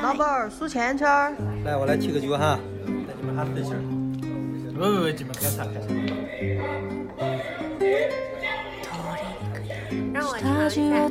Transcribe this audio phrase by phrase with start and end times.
[0.00, 1.34] 老板儿数钱钱儿。
[1.64, 2.58] 来，我来提个酒哈，
[3.06, 3.74] 带你们哈分心。
[4.72, 5.86] 不不不，你们开啥开啥。
[10.14, 11.08] 让我尝一下。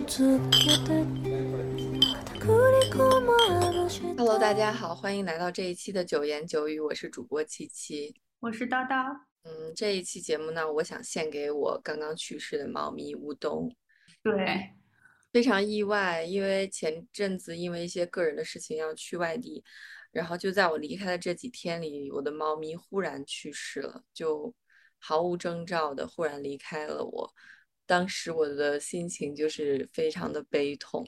[4.18, 9.15] Hello，大家好，欢迎来到这一期的九言九语，我是主播七七，我是叨叨。
[9.43, 13.71] 嗯，这一期节目呢，我想献给我刚刚去世的猫咪乌冬。
[14.23, 14.71] 对。
[15.31, 19.63] 非常意外，因为前阵子因为一些个人的事情要去外地，
[20.12, 24.53] 然后就在我离开的这几天里，我的猫咪忽然去世了，就
[24.99, 27.34] 毫无征兆的忽然离开了我。
[27.86, 31.05] 当时我的心情就是非常的悲痛。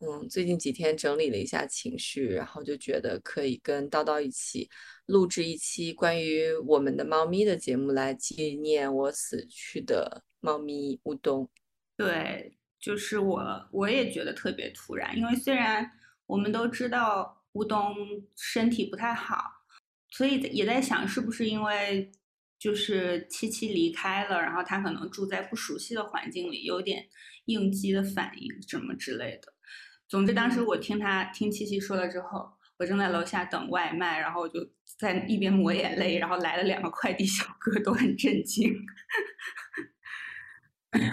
[0.00, 4.68] 嗯，最近几天整理了一下情绪，然后就觉得可以跟叨叨一起
[5.06, 11.48] 录制一期关于我们的猫咪的节目，来纪念我死去的猫咪乌冬。
[11.96, 12.58] 对。
[12.86, 15.90] 就是我，我也觉得特别突然，因为虽然
[16.24, 17.92] 我们都知道乌冬
[18.36, 19.42] 身体不太好，
[20.10, 22.12] 所以也在想是不是因为
[22.60, 27.04] 就是七七离开了，然后他可能住在不熟悉的环境里，有点
[27.46, 29.52] 应激的反应什么之类的。
[30.06, 32.48] 总之，当时我听他听七七说了之后，
[32.78, 34.60] 我正在楼下等外卖，然后我就
[34.96, 38.72] 在一边抹眼泪，然后来了两个快递小哥，都很震惊。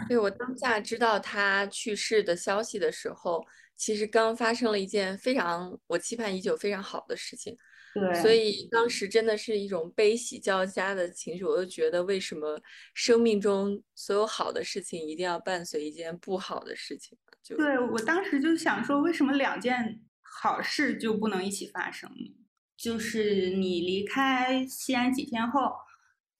[0.07, 3.45] 对我当下知道他去世的消息的时候，
[3.75, 7.57] 其实刚发生了一件非常我期盼已久、非常好的事情。
[7.93, 11.43] 对，所以当时真的是一种悲喜交加的情绪。
[11.43, 12.59] 我就觉得，为什么
[12.93, 17.17] 生命中所有好的事情一定要伴随一件不好的事情？
[17.43, 22.35] 就对我当时就想说，为什么两件好事就不能一起发生呢？
[22.75, 25.71] 就是你离开西安几天后。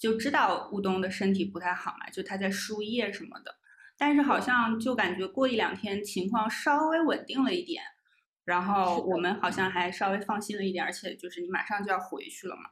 [0.04, 3.56] 就知道乌冬的身体不太好嘛，就他在输液什么的，
[3.98, 7.82] 但是好像就感觉过一两天情况稍微稳定了一点，
[8.44, 12.64] 然后我们好像还稍微放心了一点，而且就是你马上就要回去了嘛。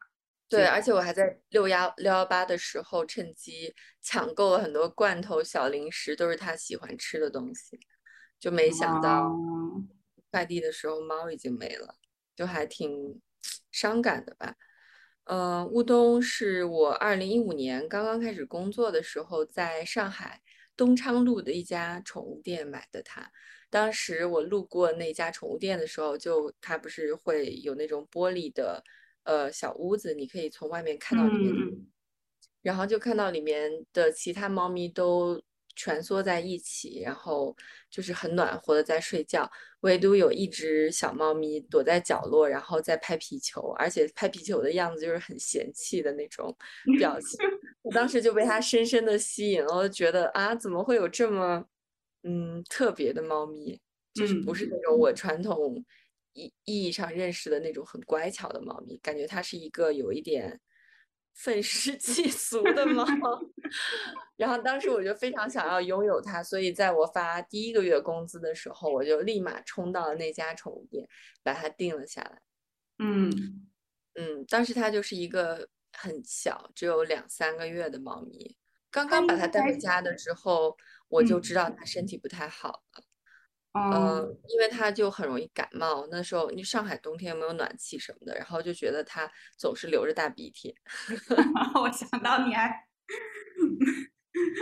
[0.49, 7.79] 对，而且我还在六幺六幺八的时候趁机抢购了很多罐头小零食，都是他喜欢吃的东西，
[8.41, 9.33] 就没想到
[10.29, 11.95] 快递的时候猫已经没了，
[12.35, 13.21] 就还挺
[13.71, 14.57] 伤感的吧。
[15.25, 20.41] 呃，乌冬是我二零一五年刚刚开始工作的时候，在上海
[20.75, 23.31] 东昌路的一家宠物店买的它。
[23.69, 28.83] 当时我路过那家宠物店的时候，就它不是会有那种玻璃的
[29.23, 31.55] 呃小屋子，你可以从外面看到里面，
[32.61, 35.41] 然后就看到里面的其他猫咪都。
[35.81, 37.55] 蜷缩在一起，然后
[37.89, 39.49] 就是很暖和的在睡觉，
[39.79, 46.55] 唯独有一只小猫咪躲在角落，然后在拍皮球，而且拍皮球的样子就是很嫌弃的那种
[46.99, 47.39] 表情。
[47.81, 51.65] 我当时就被它深深的吸引了，我觉得啊，怎么会有这么
[52.21, 53.81] 嗯特别的猫咪？
[54.13, 55.83] 就是不是那种我传统
[56.33, 60.59] 意意义上认识的那种很乖巧的猫咪，感觉它是一个有一点。
[61.33, 63.05] 愤世嫉俗的猫，
[64.37, 71.07] 然后当时我就非常想要拥有它，所以在我发第一个月工资的时候，我就立马冲到了那家宠物店，
[71.41, 72.41] 把它定了下来。
[72.99, 73.69] 嗯
[74.15, 78.57] 嗯，当时它就是一个很小，只有两三个月的猫咪，
[78.91, 80.77] 刚刚把它带回家的时候，
[81.07, 83.03] 我就知道它身体不太好了。
[83.73, 86.05] 嗯，因为他就很容易感冒。
[86.11, 90.75] 那时候，你上海冬天没有暖气什么的，然后就觉得他总是流着大鼻涕。
[91.81, 92.69] 我想到你还，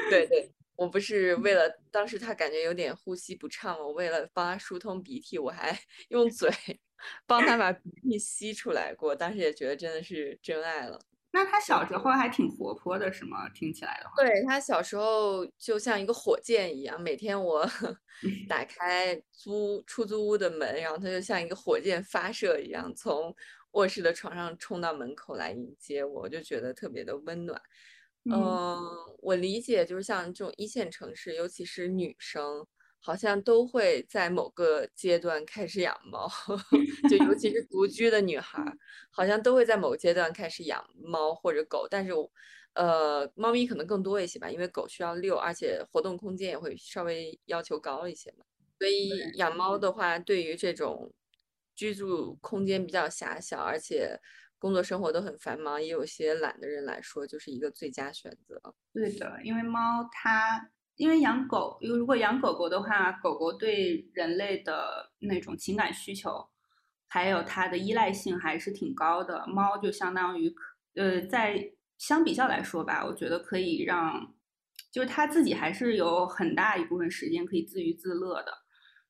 [0.09, 5.78] 对对，我不是为了 当时他感觉有点呼吸不畅，我为了帮他疏通鼻涕，我还
[6.09, 6.52] 用嘴
[7.26, 9.16] 帮他把鼻涕吸出来过。
[9.16, 11.00] 当时也觉得真的是真爱了。
[11.31, 13.47] 那他小时候还挺活泼的，是吗？
[13.50, 17.66] 听起来的话，对他小时候就像一个火箭一样，每天我
[18.47, 23.34] 打开租出租屋的门，然后他就像一个火箭发射一样，从
[23.72, 27.61] 卧室的床上冲到门口来迎接我，我就觉得特别的温暖。
[28.31, 28.78] 嗯，
[29.22, 32.67] 我理解，就是像这种一线城市，尤其是女生。
[33.01, 36.29] 好像都会在某个阶段开始养猫，
[37.09, 38.61] 就尤其是 独居的女孩，
[39.09, 41.87] 好像都会在某个阶段开始养猫或者狗。
[41.90, 42.11] 但是，
[42.73, 48.46] 呃，猫咪可能更多一些吧，因为狗需要遛，而且活动空间也会稍微要求高一些嘛。
[48.78, 51.11] 所以养猫的话，对于这种
[51.75, 54.19] 居住空间比较狭小，而且
[54.57, 58.61] 工作生活都很繁忙，也有些懒的人来说，就是一个最佳选择。
[58.93, 60.69] 对的，因为猫它。
[60.99, 66.46] 因为养狗，因为如果养狗狗的话，狗狗对人类的那种情感需求，
[67.07, 69.47] 还有它的依赖性还是挺高的。
[69.47, 70.53] 猫就相当于，
[70.96, 74.35] 呃，在相比较来说吧，我觉得可以让，
[74.91, 78.51] 就是它自己还是有很大一部分时间可以自娱自乐的。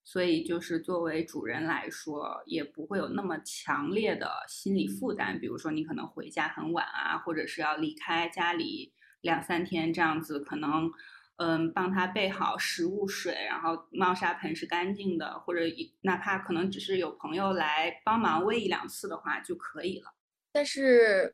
[0.03, 5.39] 所以就是作为主人来说，也不会有那么强烈的心理负担。
[5.39, 10.91] 比如说你可能回家很晚啊，或者是要离开家里两三天这样子，可能。
[11.39, 15.61] 嗯，帮他备好食物、水，然后猫砂盆是干净的，或者
[16.01, 20.13] 哪怕可能只是有朋友来帮忙喂一两次的话就可以了。
[20.51, 21.33] 但是，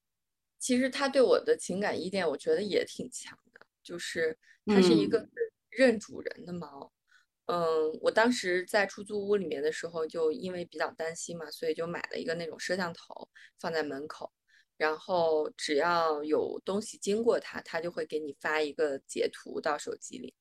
[0.60, 4.38] 其实他对我的情感依恋，我觉得也挺强的，就是
[4.68, 5.28] 它是一个
[5.72, 6.94] 认主人的猫。
[7.48, 13.28] 嗯，我当时在出租屋里面的时候，就因为比较担心嘛，所以就买了一个那种摄像头
[13.60, 14.32] 放在门口。
[14.78, 20.34] 然后只要有东西经过它，它就会给你发一个截图到手机里。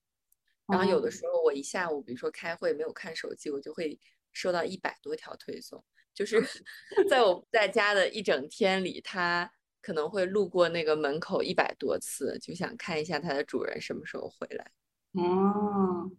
[0.67, 3.99] 然后有的时候我一下午，比如说开会没有看手机，我就会
[4.33, 5.83] 收到一百多条推送。
[6.13, 6.41] 就是
[7.09, 9.51] 在我不 在家的一整天里，它
[9.81, 14.71] 可能会路过那个门口一百多次，就想看一下它的主人什么时候回来。
[15.13, 16.09] 哦，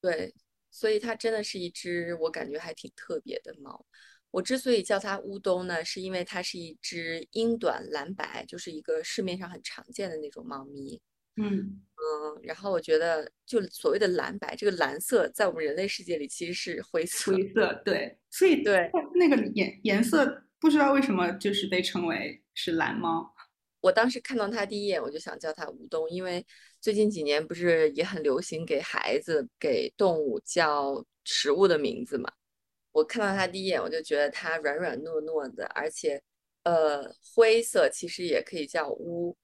[0.00, 0.34] 对，
[0.70, 3.84] 所以它真的是一只我感觉还挺特别的猫。
[4.34, 11.00] 我之所以叫它乌冬呢，是因为它是一只英短蓝白，就是一个市面上很常见的那种猫咪。
[11.36, 17.32] 嗯嗯，然后我觉得，就所谓的蓝白，这个蓝色在我们人类世界里其实是灰色。
[17.32, 23.32] 灰色，对，所以对那个颜颜色不知道为什么就是被称为是蓝猫。
[23.82, 26.44] 我当时看到它第一眼，我就想叫它乌冬，因为
[26.80, 32.28] 最近几年不是也很流行给孩子给动物叫食物的名字嘛。
[32.94, 36.22] 我看到它第一眼，我就觉得它软软糯糯的，而且，
[36.62, 39.36] 呃，灰色其实也可以叫乌，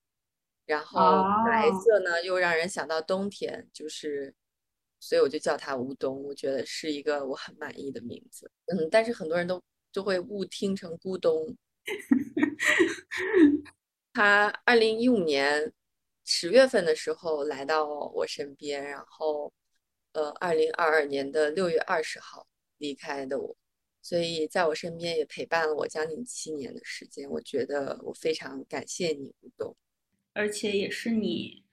[0.66, 4.32] 然后白色呢又让人想到冬天，就是，
[5.00, 8.48] 所以我就叫它乌冬，我觉得是一个我很满意的名字。
[8.66, 9.60] 嗯，但是很多人都
[9.90, 11.56] 就会误听成咕咚。
[14.12, 15.72] 他二零一五年
[16.24, 19.52] 十月份的时候来到我身边，然后，
[20.12, 22.46] 呃，二零二二年的六月二十号。
[22.80, 23.56] 离开的我，
[24.02, 27.30] 所以在我身边也陪伴了我将近七年的时间。
[27.30, 29.76] 我觉得我非常感谢你，吴东，
[30.32, 31.64] 而且也是你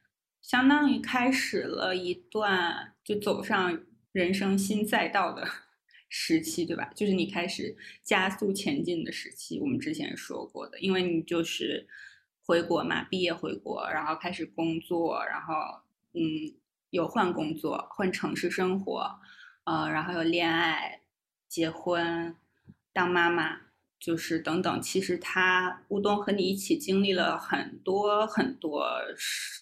[0.41, 5.47] 相当于开始了一段就走上人生新赛道的
[6.09, 6.91] 时期，对吧？
[6.93, 9.59] 就是你开始加速前进的时期。
[9.59, 11.87] 我们之前说过的，因为你就是
[12.45, 15.53] 回国嘛，毕业回国，然后开始工作，然后
[16.13, 16.21] 嗯，
[16.89, 19.19] 有换工作，换城市生活。
[19.67, 21.01] 呃，然后有恋爱、
[21.49, 22.33] 结婚、
[22.93, 23.63] 当妈妈，
[23.99, 24.81] 就是等等。
[24.81, 28.89] 其实他乌冬和你一起经历了很多很多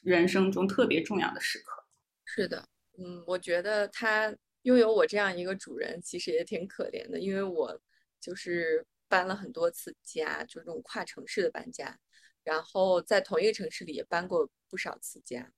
[0.03, 1.83] 人生中特别重要的时刻。
[2.23, 2.69] 是的，
[2.99, 4.31] 嗯，我觉得他
[4.61, 7.81] 拥有我这样一个主人，其实也挺可怜的，因为我
[8.21, 11.97] 就是搬了很多次家，就这种跨城市的搬家，
[12.43, 15.51] 然后在同一个城市里也搬过不少次家，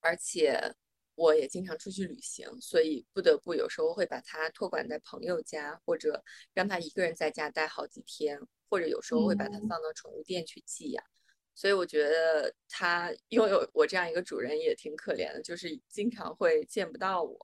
[0.00, 0.74] 而且。
[1.20, 6.24] 我也经常出去旅行，所以不得不有时候会把它托管在朋友家，或者
[6.54, 8.40] 让它一个人在家待好几天，
[8.70, 11.04] 或者有时候会把它放到宠物店去寄养。
[11.54, 17.38] 所以我觉得它拥有我这样一个主人也挺可怜的，就是经常会见不到我，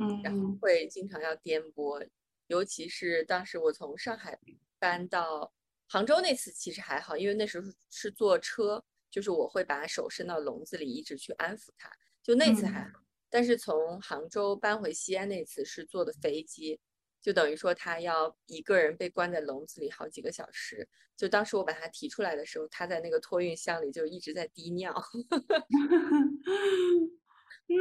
[0.00, 2.04] 嗯，然后会经常要颠簸。
[2.48, 4.36] 尤其是当时我从上海
[4.80, 5.52] 搬到
[5.86, 11.88] 杭州那次，其实还好，因为那时候是坐车，就是我会把手伸到笼子里，一直去安抚它。
[12.28, 12.90] 就那次还好，
[13.30, 16.78] 但是从杭州搬回西安那次是坐的飞机，
[17.22, 20.86] 就等于说他要一个人被关在笼子里好几个小时。
[21.16, 24.92] 就当时我把他提出来的时候，他在那个托运箱里就一直在滴尿。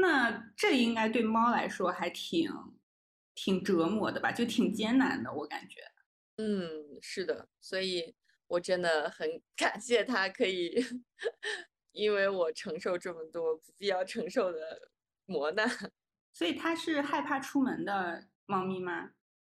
[0.01, 2.49] 那这应该对猫来说还挺
[3.35, 4.31] 挺折磨的吧？
[4.31, 5.81] 就挺艰难的，我感觉。
[6.37, 8.15] 嗯，是的，所以
[8.47, 10.81] 我真的很感谢他可以。
[11.97, 14.91] 因为我承受这么多不必要承受的
[15.25, 15.67] 磨难，
[16.31, 19.13] 所以它是害怕出门的猫咪吗？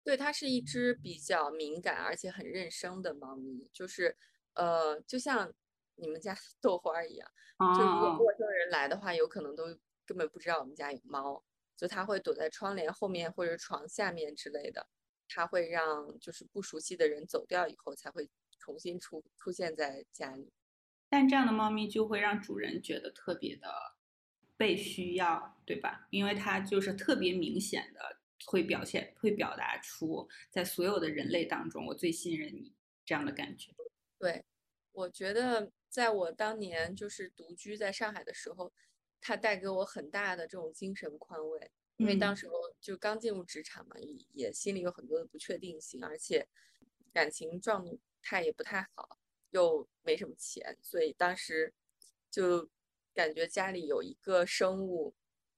[0.04, 4.16] 对，它是一只比较敏感而且很认生的猫咪，就是
[4.54, 5.52] 呃，就像
[5.96, 7.28] 你们家豆花一样，
[7.76, 9.66] 就如果陌生人来的话，有可能都
[10.06, 11.44] 根本不知道我们家有猫，
[11.76, 14.88] 就它会躲在窗帘后面或者床下面之类的，
[15.28, 18.30] 它会让就是不熟悉的人走掉以后才会
[18.60, 20.54] 重新出出现在家里。
[21.10, 23.70] 但这样的猫咪就会让主人觉得特别的
[24.58, 26.08] 被需要，对吧？
[26.10, 32.74] 因为它就是特别明显的会表现、会表达出在所有的人类当中，我最信任你
[33.06, 33.72] 这样的感觉。
[34.20, 34.44] 对，
[34.92, 38.74] 我觉得在我当年就是独居在上海的时候，
[39.22, 46.48] 它带给我很大的这种精神宽慰，因为当时候就刚进入职场嘛，也也心里有很多的不确定性，而且
[47.14, 47.86] 感情状
[48.22, 49.17] 态也不太好。
[49.52, 51.74] 又没什么钱，所以当时
[52.30, 52.70] 就
[53.14, 55.14] 感觉家里有一个生物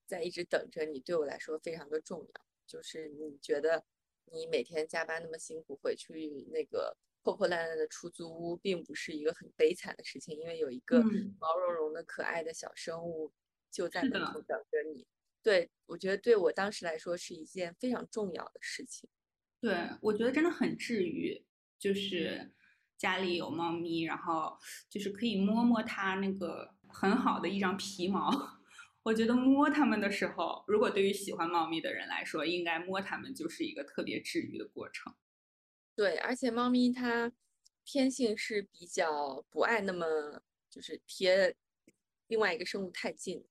[0.05, 2.45] 在一直等着你，对我来说非常的重要。
[2.65, 3.83] 就是你觉得
[4.25, 11.01] 你每天加班那么辛苦，回去那个破破烂烂的出租屋，并不是一个很悲惨的事情，因为有一个
[11.39, 13.31] 毛茸茸的可爱的小生物
[13.71, 15.07] 就在门口等着你。
[15.41, 19.09] 对我觉得对我当时来说是一件非常重要的事情。
[19.59, 21.43] 对我觉得真的很治愈，
[21.79, 22.51] 就是
[22.99, 28.29] 家里有猫咪，然后就是可以摸摸它那个很好的一张皮毛。
[29.01, 35.15] 我觉得摸它们的时候，如果对于喜欢猫咪的人来说，应该摸它们就是一个特别治愈的过程。
[35.95, 37.31] 对，而且猫咪它
[37.85, 41.55] 天性是比较不爱那么就是贴
[42.27, 43.43] 另外一个生物太近，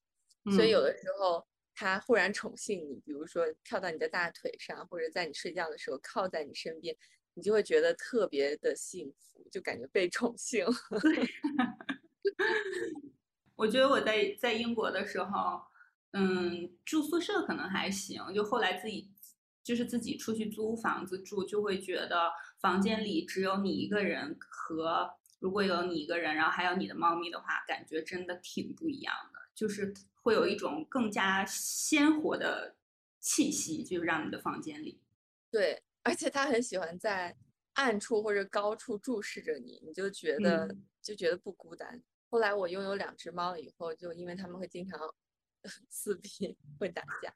[0.55, 6.95] 所以有的时候它忽然宠幸你，比如说跳到你的大腿上，或者在你睡觉的时候靠在你身边，
[7.39, 10.67] 你就会觉得特别的幸福，就感觉被宠幸。
[13.55, 15.63] 我觉得我在在英国的时候，
[16.11, 19.09] 嗯，住宿舍可能还行，就后来自己
[19.63, 32.75] 就是自己出去租房子住，就会觉得房间里只有你一个人和如果有你一个人，然后还有你的猫咪的话，感觉真的挺不一样的，就是会有一种更加鲜活的
[33.21, 35.01] 气息，就让你的房间里。
[35.51, 37.37] 对，而且他很喜欢在
[37.75, 42.03] 暗处或者高处注视着你，你就觉得就觉得不孤单。
[42.31, 45.15] 后来我拥有两只猫了以后，就因为它们会经常
[45.89, 47.35] 撕逼、会打架，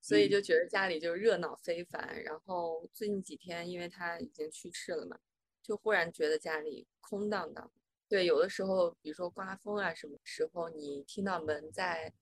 [0.00, 2.22] 所以就觉得家里就热闹非凡。
[2.22, 5.18] 然后最近几天，因为它已经去世了嘛，
[5.62, 7.72] 就忽然觉得家里空荡荡。
[8.08, 12.12] 对，有的时候，比如说刮风啊，什么时候你听到门在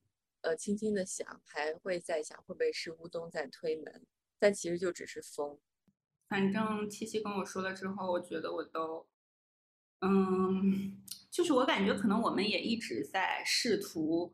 [0.43, 4.07] 呃轻轻的响，还会在想会不会是乌冬在推门，
[4.39, 5.59] 但其实就只是风。
[6.31, 9.07] 反正七七跟我说了之后，我觉得我都。
[10.01, 14.33] 嗯， 就是我感觉可能我们也一直在试图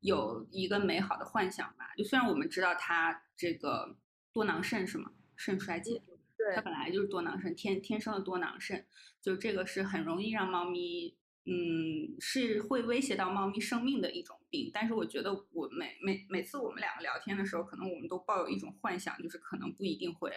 [0.00, 1.92] 有一个美好的幻想吧。
[1.98, 3.96] 就虽然我们知道它这个
[4.32, 5.12] 多囊肾是吗？
[5.36, 6.00] 肾衰竭，
[6.38, 8.86] 对，它本来就是多囊肾，天天生的多囊肾，
[9.20, 14.70] 就这个是很容易让猫咪，嗯，是会威胁到猫咪生命的一种病。
[14.72, 20.32] 但是我觉得我每每每次我们两个聊天的时候，可能我们都抱有一种幻想，就是可能不一定会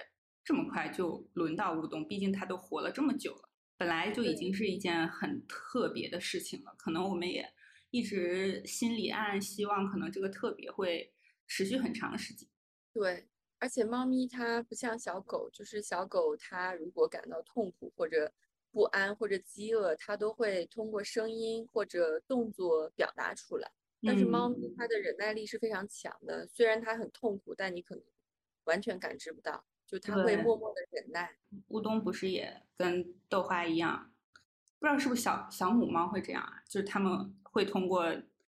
[0.45, 3.49] 这么快就轮到乌冬，毕竟它都活了这么久了。
[3.77, 7.45] 本来就已经是一件很特别的事情了，可能我们也
[7.89, 11.11] 一直心里暗暗希望，可能这个特别会
[11.47, 12.47] 持续很长时间。
[12.93, 18.31] 对，而且猫咪它不像小狗，就是小狗它如果感到痛苦或者
[18.71, 23.69] 不安或者饥饿，它都会通过声音或者动作表达出来。
[24.03, 28.03] 但是猫咪它的忍耐力是非常强的，虽然它很痛苦，但你可能
[28.65, 29.65] 完全感知不到。
[29.85, 31.37] 就他会默默的忍耐。
[31.67, 34.11] 乌冬不是也跟豆花一样，
[34.79, 36.63] 不知道是不是小小母猫会这样啊？
[36.67, 38.05] 就是他们会通过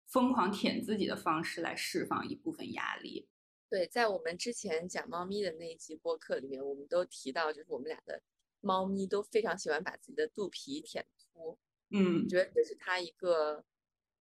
[0.07, 3.27] 疯狂舔自己的方式来释放一部分压力。
[3.69, 8.21] 对，在我们之前讲猫咪的那一集播客里面，我们都提到，就是我们俩的
[8.61, 11.57] 猫咪都非常喜欢把自己的肚皮舔秃。
[11.89, 13.63] 嗯，我觉得这是它一个。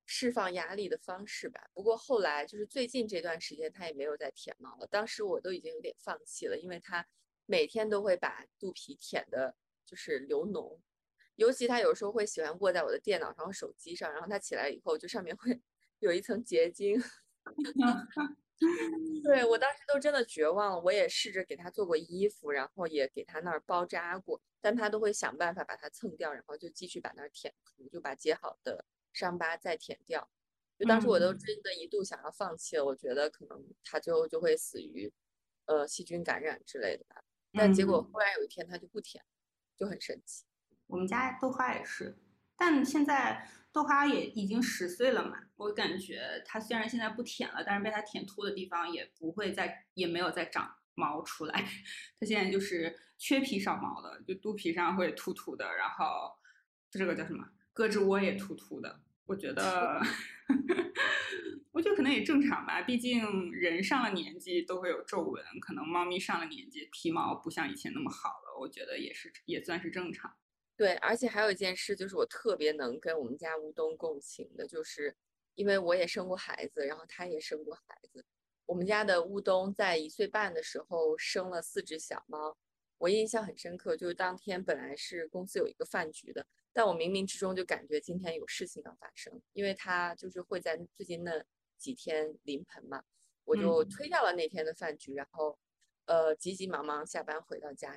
[0.06, 1.68] 释放压力的方式吧。
[1.72, 4.86] 不过后来就是最近这段时间，他也没有再舔毛了。
[4.86, 7.06] 当时我都已经有点放弃了，因为他
[7.46, 9.54] 每天都会把肚皮舔的，
[9.86, 10.78] 就是流脓。
[11.36, 15.60] 尤其他有时候会喜欢卧在我的电脑上、手机上，然后他起来以后，就上面会
[15.98, 17.02] 有一层结晶。
[19.24, 20.80] 对我当时都真的绝望了。
[20.80, 28.84] 我也试着给他做过衣服，然后也给他那儿包扎过，但他都会想办法把它蹭掉，然后就继续把那儿舔出，就把结好的。
[29.14, 30.28] 伤疤再舔掉，
[30.78, 35.10] 就当时我都真的一度想要放弃了，我觉得可能它最后就会死于，
[35.66, 37.24] 呃，细菌感染之类的吧。
[37.52, 39.24] 但结果忽然有一天它就不舔，
[39.76, 40.44] 就很神奇。
[40.88, 42.18] 我们家豆花也是，
[42.56, 51.54] 但现在豆花也已经十岁了嘛，我感觉它虽然现在不舔了，但是被它舔秃的地方也不会再，也没有再长毛出来。
[52.18, 56.36] 它现在就是缺皮少毛的，就肚皮上会秃秃的，然后
[56.90, 57.48] 这个叫什么？
[57.74, 60.00] 胳肢窝也秃秃的，我觉得，
[61.72, 62.82] 我觉得可能也正常吧。
[62.82, 70.32] 毕竟人上了年纪都会有皱纹，可能猫咪上了年纪皮毛不像以前那么好了，我觉得也是也算是正常。
[70.76, 75.16] 对，而且还有一件事，就是我特别能跟我们家乌冬共情的，就是
[75.54, 78.24] 因为我也生过孩子，然后他也生过孩子。
[78.66, 82.56] 我们家的乌冬在一岁半的时候生了四只小猫，
[83.04, 86.46] 我印象很深刻，就是当天本来是公司有一个饭局的。
[86.72, 91.44] 但我冥冥之中就感觉今天有事情要发生，因为他就是会在最近那
[91.76, 93.04] 几天临盆嘛，
[93.44, 95.58] 我就推掉了那天的饭局，然后，
[96.06, 97.94] 呃，急急忙忙下班回到家，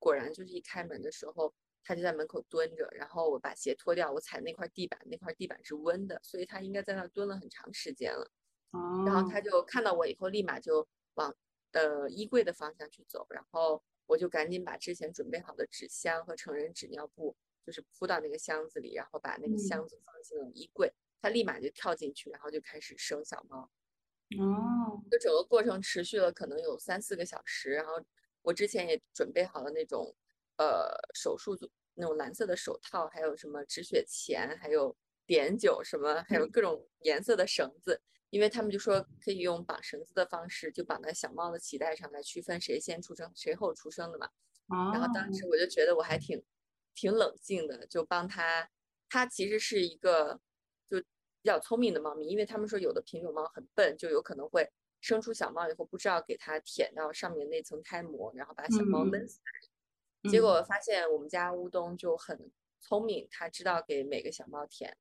[0.00, 8.28] 果然就是一开门的时候，他就在门口蹲着，然后我把鞋脱掉，我踩那块地板，那块地板是温的，所以他应该在那蹲了很长时间了。
[9.06, 10.84] 然后他就看到我以后，立马就
[11.14, 11.32] 往
[11.70, 23.70] 呃衣柜的方向去走，然后我就赶紧把之前准备好的纸箱和成人纸尿布，就是铺到那个箱子里，然后把那个箱子放进了衣柜，它立马就跳进去，然后就开始生小猫。
[24.38, 28.02] 哦，就整个过程持续了可能有三四个小时，然后
[28.42, 30.14] 我之前也准备好了那种
[30.56, 31.54] 呃手术
[31.94, 34.96] 那种蓝色的手套，还有什么止血钳，还有
[35.26, 38.00] 碘酒什么，还有各种颜色的绳子，
[38.30, 44.28] 因为他们就说可以用绑绳子的方式，就绑在小猫的脐带上来区分谁先出生谁后出生的嘛。
[44.92, 46.42] 然后当时我就觉得我还挺
[46.94, 48.68] 挺冷静的，就帮他，
[49.08, 50.40] 他其实是一个
[50.88, 51.02] 就。
[51.40, 54.68] 比较聪明的猫咪，因为他们说有的品种猫很笨，就有可能会
[55.00, 59.40] 生出小猫以后不知道给它舔到上面那层胎膜，然后把小猫闷死。
[60.28, 64.94] 结果发现我们家乌冬就很聪明，它知道给每个小猫舔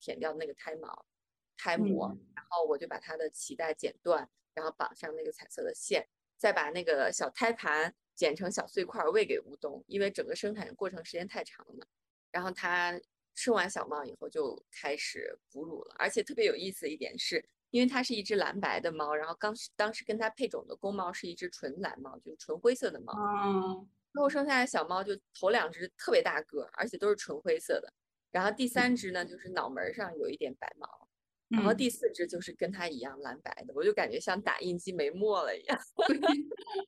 [0.00, 1.06] 舔掉那个胎毛、
[1.56, 11.86] 胎膜，然后我就把它的脐带剪断，然后绑上那个彩色的线，再把那个小胎盘剪成小碎块喂给乌冬，因为整个生产过程时间太长了嘛，
[12.30, 13.00] 然后它。
[13.36, 23.12] 生完小猫以后就开始哺乳了，而且特别有意思的一点是，因为它是一只蓝白的猫，然后刚当时跟它配种的公猫是一只纯蓝猫，就是纯灰色的猫。
[23.18, 23.90] 嗯。
[24.12, 27.92] 最后生下来小猫就头两只特别大个，而且都是纯灰色的，
[28.30, 31.08] 然后第三只呢就是脑门上有一点白毛，
[31.48, 35.78] 然后第四只就是跟它一样蓝白的，我就感觉像打印机没墨了一样。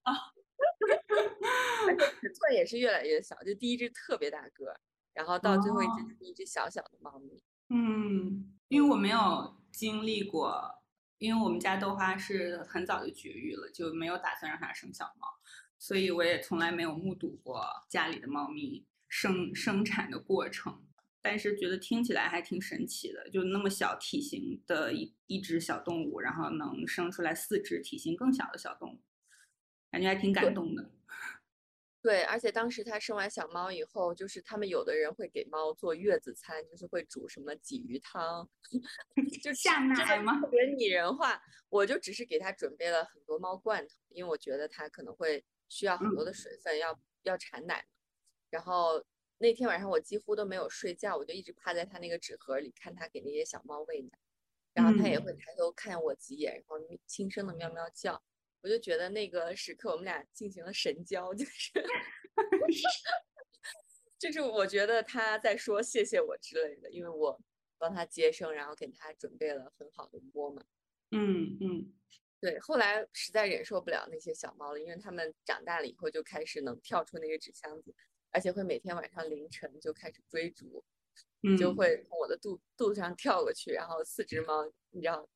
[0.03, 0.15] 啊。
[1.87, 4.75] 而且尺寸也是越来越小，就第一只特别大个。
[5.13, 7.43] 然后到最后一只是一只小小的猫咪。
[7.69, 10.83] 嗯，因为我没有经历过，
[11.19, 15.29] 因为我们家豆花是很早就绝育了，就没有打算让它生小猫，
[15.79, 20.86] 所以我也从来没有目睹过家里的猫咪生生产的过程。
[21.29, 29.01] 但是觉得听起来还挺神奇的，就那么小体型的一一只小动物，然后能生出来四只体型更小的小动物，
[29.91, 30.93] 感觉还挺感动的。
[32.01, 38.49] 对，而且当时他生完小猫以后，就是他们有的人会给猫做月子餐，就是会煮什么鲫鱼汤，
[39.43, 40.41] 就下奶吗？
[40.41, 41.43] 特别拟人化。
[41.69, 47.85] 我就只是给它准备了很多猫罐头，因为我觉得它可能会需要很多的水分，要要产奶。
[48.49, 49.05] 然后
[49.39, 54.19] 那天晚上我几乎都没有睡觉，我就一直趴在他那个纸盒里看他给那些小猫喂奶，
[54.73, 58.23] 然后他也会抬头看我几眼，然后轻声的喵喵叫。
[58.63, 61.71] 我就觉得那个时刻，我们俩进行了神交，就是，
[64.19, 67.39] 就是我觉得他在说谢谢我之类的，因为我
[67.79, 70.65] 帮他接生，然后给他准备了很好的窝嘛。
[71.13, 71.93] 嗯嗯，
[72.41, 72.59] 对。
[72.59, 77.95] 后来实在忍受不了那些小猫了，因为它们长大了以后就开始能跳出那个纸箱子，
[78.37, 80.85] 而且会每天晚上凌晨就开始追逐，
[81.59, 85.27] 就会从我的肚肚子上跳过去，然后四只猫，你知道。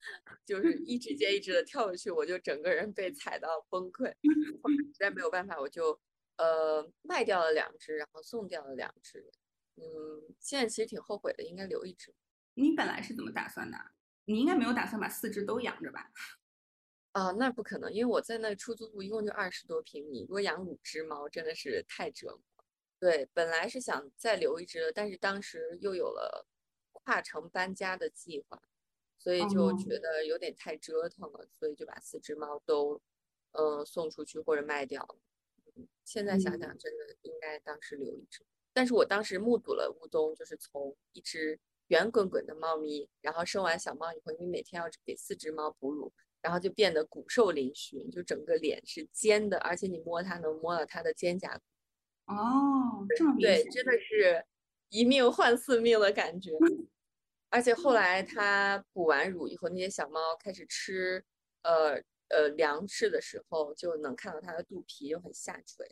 [0.44, 4.12] 就是一只接一只的跳过去，我就整个人被踩到崩溃。
[4.20, 5.98] 实在没有办法，我就
[6.36, 9.30] 呃卖掉了两只，然后送掉了两只。
[9.76, 12.14] 嗯，现在其实挺后悔的，应该留一只。
[12.52, 13.78] 你本来是怎么打算的？
[14.26, 16.10] 你应该没有打算把四只都养着吧？
[17.12, 22.64] 啊，那不可能，因为我在那出租屋一共就二十多平米，如果养五只猫真的是太折磨。
[22.98, 26.46] 对，本来是想再留一只的，但是当时又有了
[26.92, 28.62] 跨城搬家的计划。
[29.18, 33.00] 所以就觉得有点太折腾了，所以就把四只猫都，
[33.52, 35.16] 呃，送出去或者卖掉了。
[36.04, 38.44] 现在想想，真的应该当时留一只。
[38.72, 46.12] 但是我当时目睹了乌冬，就是从一只圆滚滚的猫咪，然后生完小猫以后，因为每天要给四只猫哺乳，
[46.42, 51.62] 然后就变得骨瘦嶙峋，就整个脸是尖的，而且你摸它能摸到它的肩胛骨。
[52.34, 54.44] 哦，这么对，真的是
[54.88, 56.50] 一命换四命的感觉。
[57.48, 61.24] 而且后来它补完乳以后，那些小猫开始吃，
[61.62, 65.86] 呃呃粮食的时候，就能看到它的肚皮又很下垂，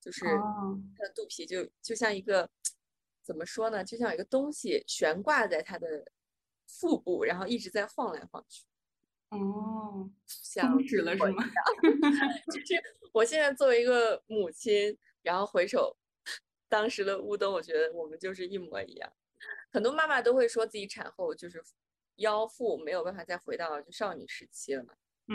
[0.00, 2.48] 就是它的肚皮就就像一个
[3.22, 6.06] 怎么说呢，就像一个东西悬挂在它的
[6.68, 8.64] 腹部，然后一直在晃来晃去。
[9.38, 11.44] 哦，像止了是吗？
[12.52, 15.96] 就是我现在作为一个母亲，然后回首
[16.68, 19.12] 当时的乌冬，我觉得我们就是一模一样。
[19.70, 21.62] 很多妈妈都会说自己产后就是
[22.16, 24.94] 腰腹没有办法再回到就少女时期了嘛，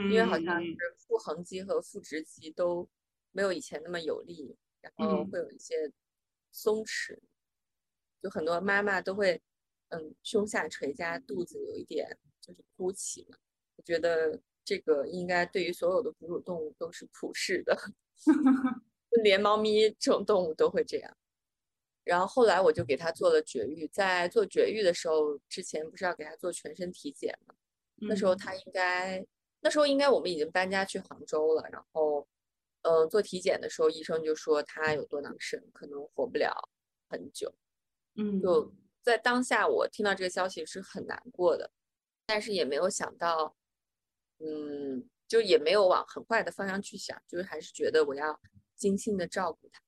[0.10, 2.88] 因为好像是腹横肌和腹直肌都
[3.32, 5.92] 没有以前那么有力，然后会有一些
[6.52, 7.20] 松弛，
[8.22, 9.42] 就很多妈妈都会
[9.90, 13.38] 嗯胸下垂加肚子有一点就是凸起嘛。
[13.80, 17.74] 我觉得这个应该对于所有的哺乳动物都是普世的，
[19.24, 21.18] 连猫咪这种动物都会这样。
[22.04, 27.56] 然后后来我就给它做了绝育，在做绝育的时候，之前不是要给它做全身体检吗？
[28.02, 29.26] 那时候它应该
[29.62, 32.28] 那时候应该我们已经搬家去杭州了，然后，
[32.82, 36.54] 呃，做体检的时候，医生就说它有多囊肾，可能活不了
[37.08, 37.54] 很久。
[38.16, 41.72] 嗯，就在当下，我听到这个消息是很难过的，
[42.26, 43.56] 但是也没有想到，
[44.40, 48.40] 嗯，就也没有往很坏的方向去想，就是还是觉得我要
[48.76, 49.82] 精心的照顾他。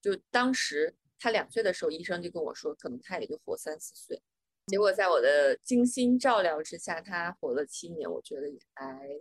[0.00, 4.22] 就当时他两岁的时候，医生就跟我说，可能他也就活三四岁。
[4.66, 9.20] 结果在我的精心照料之下，他活了七年，我觉得也还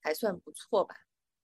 [0.00, 0.94] 还算不错吧。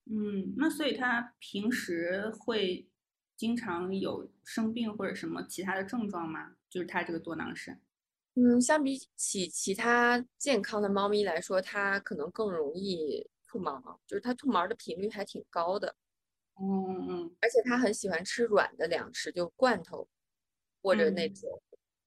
[0.06, 2.88] 嗯，那所以他平时会
[3.36, 6.56] 经常有生病或者什么其他的症状吗？
[6.68, 7.80] 就是他这个多囊肾。
[8.40, 15.94] 嗯，相比起其他健康的猫咪来说，它可能更容易吐毛，就是它吐毛的频率还挺高的。
[16.58, 20.08] 嗯嗯，而且它很喜欢吃软的粮食，就罐头
[20.82, 21.62] 或者那种。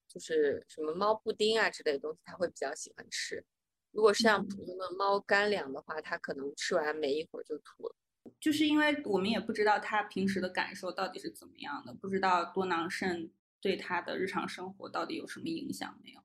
[0.06, 3.44] 就是什么猫布丁啊之类的东西，它会比较喜欢吃。
[3.90, 7.96] 如果是像普通的猫干粮的话，它可能吃完没一会儿就吐了。
[8.40, 16.23] 就是因为我们也不知道它平时的感受到底是怎么样的，不知道多囊肾对它的日常生活到底有什么影响没有。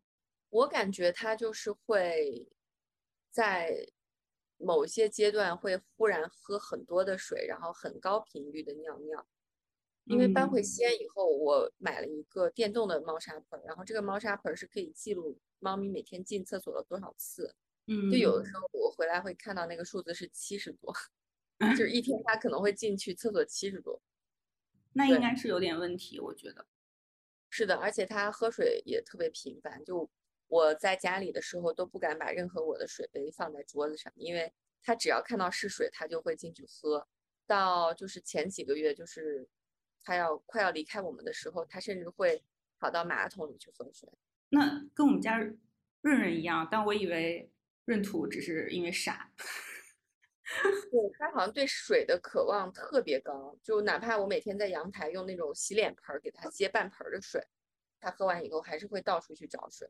[0.50, 2.48] 我感觉它就是会
[3.30, 3.86] 在
[4.56, 9.26] 某些阶段会忽然喝很多的水，然后很高频率的尿尿。
[10.04, 17.54] 因为搬回西安以后，我买了一个电动的猫砂盆，然后这个猫砂盆是可以记录猫咪每天进厕所了多少次。
[17.86, 20.94] 嗯，就有的时候我回来会看到那个数字是七十多，
[21.76, 24.00] 就是一天 它可能会进去厕所七十多。
[24.94, 26.66] 那应该是有点问题，我觉得。
[27.50, 30.08] 是的，而且它喝水也特别频繁，就
[30.48, 37.06] 我在家里的时候都不敢把任何我的水杯放在桌子上，因为他只要看到是水，他就会进去喝。
[37.46, 39.48] 到就是前几个月就是。
[40.04, 42.42] 他要快要离开我们的时候，他甚至会
[42.78, 44.08] 跑到马桶里去喝水。
[44.48, 45.58] 那跟我们家润
[46.00, 47.50] 润一样，但我以为
[47.84, 49.30] 闰土只是因为傻。
[50.90, 57.46] 对他好像对水的渴望特别高，就哪怕我每天在阳台用那种洗脸盆给他接半盆的水，
[58.00, 59.86] 他喝完以后还是会到处去找水。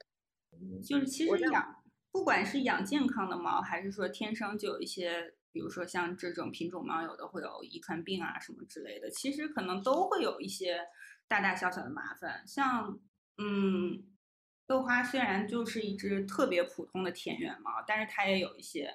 [0.84, 5.34] 就是其实养，不管是养健康的猫，还是说天生就有一些。
[5.50, 10.86] 比如说像这种品种猫，有的会有遗传病啊什么之类的，其实可能都会有一些
[11.26, 12.46] 大大小小的麻烦。
[12.46, 13.00] 像
[13.38, 14.04] 嗯，
[14.66, 18.92] 豆花虽然就是一只特别普通的田园猫，但是它也有一些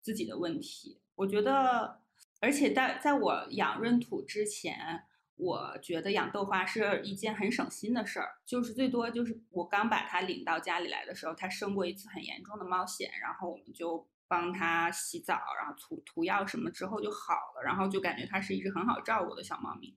[0.00, 1.02] 自己的问题。
[1.16, 2.00] 我觉得，
[2.40, 5.04] 而且在在我养闰土之前，
[5.36, 14.08] 我觉得养豆花是一件很省心的事儿，就是最多就是我刚把它领到家里来的时候，它生过一次很严重的猫癣，然后我们就。
[14.26, 19.94] 帮它洗澡，然后涂涂药什么之后就好了，然后就感觉它是一只很好照顾的小猫咪。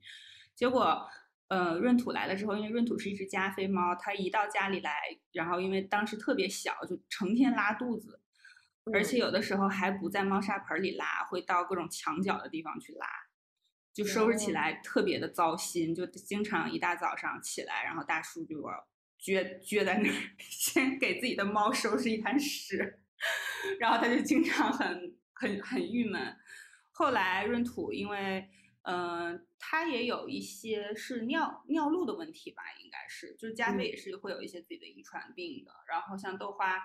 [0.54, 1.08] 结果，
[1.48, 4.94] 呃，闰土来了之后，因为闰土是一只加菲猫，它一到家里来，
[5.32, 8.20] 然后因为当时特别小，就成天拉肚子，
[8.94, 13.08] 而且有的时候还不在猫砂盆里拉，会到各种墙角的地方去拉，
[13.98, 18.88] 就收拾起来特别的糟心，就经常一大早上起来，然后大叔就要
[19.20, 23.00] 撅撅在那儿， 先给自己的猫收拾一滩屎。
[23.80, 26.38] 然后他就经常很很很郁闷。
[26.92, 28.48] 后来闰土因为，
[28.84, 35.72] 嗯，他也有一些是尿尿路的问题吧，应该是，就是加菲也是会有一些自己的遗传病的。
[35.88, 36.80] 然后像豆花，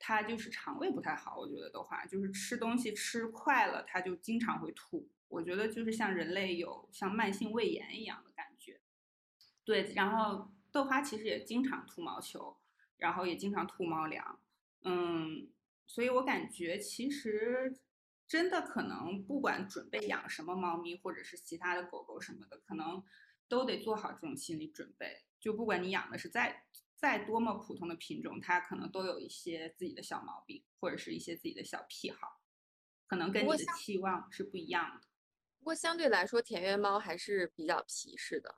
[0.00, 5.08] 他就是肠胃不太好，我觉得豆花就是吃东西吃快了，他就经常会吐。
[5.30, 8.80] 我觉得就是像人类有像慢性胃炎一样的感觉。
[9.64, 12.58] 对，然后豆花其实也经常吐毛球，
[12.98, 14.38] 然后也经常吐猫粮，
[14.82, 15.50] 嗯。
[15.86, 17.76] 所以我感觉，其实
[18.28, 23.02] 真的可能，不管准备养什么猫咪，或者是其他的狗狗什么的，可能
[23.48, 25.24] 都得做好这种心理准备。
[25.40, 26.62] 就不管你养的是再
[26.94, 32.40] 再多么普通的品种，它可能都有一些自己的小毛病，或者是一些自己的小癖好，
[33.08, 35.08] 可能跟你的期望是不一样的。
[35.60, 38.56] 不过相对来说，田园猫还是比较皮实的，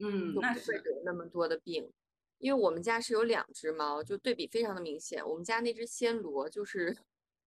[0.00, 1.90] 嗯，那是得那么多的病。
[2.38, 5.24] 因为我们家是有两只猫，就对比非常的明显。
[5.26, 6.96] 我们家那只暹罗就是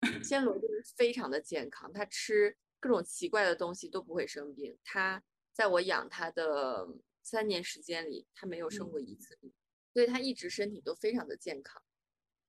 [0.23, 4.77] 暹罗，就是非常的健康，它吃各种奇怪的东西都不会生病。
[4.83, 6.87] 它在我养它的
[7.21, 9.53] 三年时间里，它没有生过一次病，
[9.93, 11.81] 所以它一直身体都非常的健康。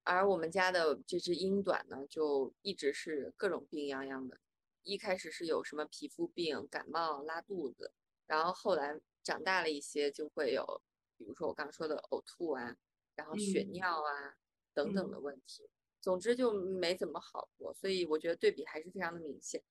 [0.02, 4.40] 而我们家的这只英短呢，就一直是各种病殃殃的。
[4.82, 7.92] 一开始是有什么皮肤病、感冒、拉肚子，
[8.26, 10.82] 然后后来长大了一些就会有。
[11.16, 12.74] 比如说我刚刚说的呕吐啊，
[13.14, 14.38] 然后血尿啊
[14.72, 15.68] 等等的问题，
[16.00, 19.62] 总之就没怎么好过，所以我觉得对比还是非常的明显。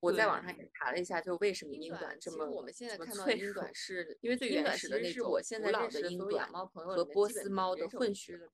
[0.00, 8.48] 我在网上也查了一下，就为什么英短这么我们现在看到英短是因为最原始的那种古老的英短和波斯猫的混血的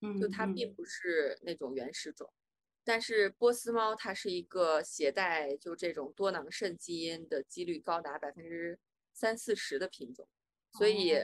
[0.00, 2.32] 品种，就它并不是那种原始种。
[2.84, 8.78] 但是波斯猫它是一个携带就这种多囊肾基因的几率高达百分之
[9.12, 10.28] 三四十的品种，
[10.72, 11.14] 所以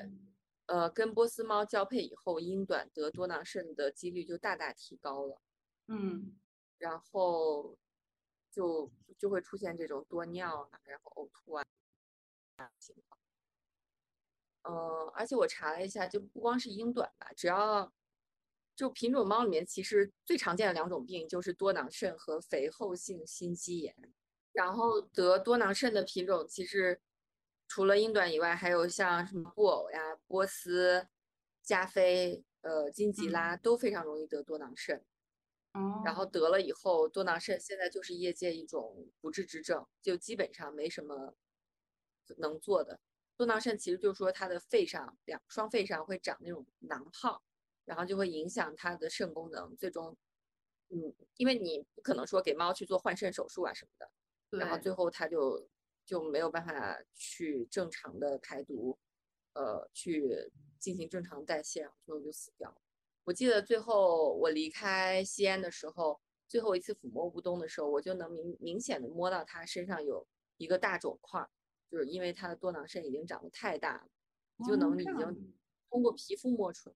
[0.67, 5.41] 呃跟波斯猫交配以后，英短得多囊肾的几率就大大提高了。
[5.89, 6.39] 嗯，
[6.79, 7.77] 然后
[8.51, 11.65] 就就会出现这种多尿啊，然后呕吐啊
[12.79, 13.21] 情况。
[14.63, 17.93] 呃，而且我查了一下，就不光是英短吧，只要
[18.81, 23.95] 就品种猫里面，其实最常见的两种病就是多囊肾和肥厚性心肌炎。
[24.53, 26.99] 然后得多囊肾的品种，其实
[27.69, 31.07] 除了英短以外，还有像什么布偶呀、波斯、
[31.63, 35.05] 加菲、呃金吉拉都非常容易得多囊肾。
[35.75, 41.35] 嗯，然后得了以后，多囊肾现在就是业界一种不治之症，就基本上没什么
[42.39, 42.99] 能做的。
[43.37, 47.43] 多囊肾其实就是说它的肺上两双肺上会长那种囊泡。
[47.91, 50.17] 然后就会影响它的肾功能，最终，
[50.91, 55.69] 嗯，因为你不可能说给猫去做换肾手术啊什么的，然后最后它就
[56.05, 58.97] 就没有办法去正常的排毒，
[59.55, 60.49] 呃，去
[60.79, 62.77] 进行正常代谢，最后就死掉了。
[63.25, 70.25] 我记得最后我离开西安的时候，最后一次抚摸乌冬的时候，我就能明明显的摸到它身上有
[70.59, 71.45] 一个大肿块，
[71.91, 74.09] 就是因为它的多囊肾已经长得太大了，
[74.59, 75.53] 你就能已经
[75.91, 76.95] 通过皮肤摸出来。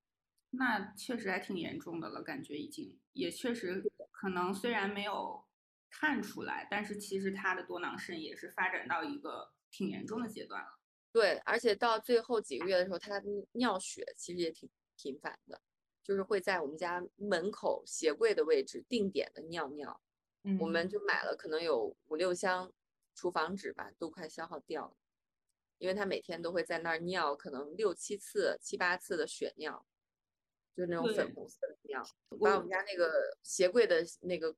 [0.55, 5.43] 那确实还挺严重的了，感觉已经也确实可能虽然没有
[5.89, 10.79] 看出来，但是其实他的多囊肾也是发展到一个挺严重的阶段了。
[11.11, 13.19] 对，而且到最后几个月的时候，他
[13.53, 15.59] 尿血其实也挺频繁的，
[16.03, 20.01] 就是会在我们家门口鞋柜的位置定点的尿尿。
[20.43, 22.71] 嗯，我们就买了可能有五六箱
[23.15, 24.95] 厨房纸吧，都快消耗掉了，
[25.79, 29.85] 因为他每天都会在那儿尿，可能六七次、七八次的血尿。
[30.75, 32.03] 就那种粉红色的尿，
[32.41, 33.11] 把我们家那个
[33.43, 34.55] 鞋柜的那个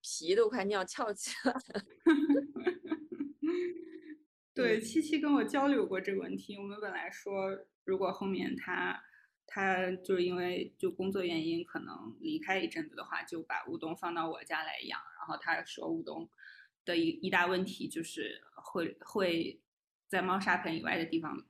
[0.00, 1.84] 皮都快尿翘起来了。
[4.54, 6.56] 对，七七跟我交流过这个问题。
[6.56, 9.02] 我们本来说，如果后面他
[9.46, 15.00] 他就是因为就工作原因可能离开一阵子的话，就把乌冬放到我家来养。
[15.18, 16.28] 然后他说，乌冬
[16.84, 19.60] 的一一大问题就是会会
[20.08, 21.46] 在猫砂盆以外的地方。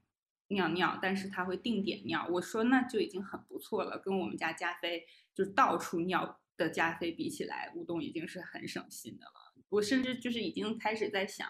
[0.53, 2.27] 尿尿，但是它会定点尿。
[2.31, 9.53] 我说那就已经很不错了，跟我们家加菲就是到处尿的加菲比起来，乌冬已经是很省心的了。
[9.69, 11.49] 我甚至就是已经开始在想，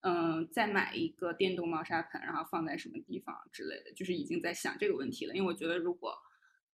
[0.00, 5.34] 嗯，再买一个电动猫砂盆，然后放在什么地方之类的，就是已经在想这个问题了。
[5.34, 6.14] 因为我觉得如果，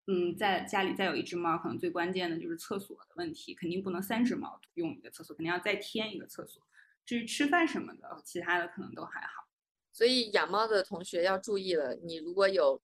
[0.06, 6.62] 嗯，在家里再有一只猫，可能最关键的就是厕所的问题，肯定不能三只猫用一个厕所，肯定要再添一个厕所。
[7.04, 9.47] 至于吃饭什么的，其他的可能都还好。
[9.98, 12.80] 所以养猫的同学要注意了，你如果有，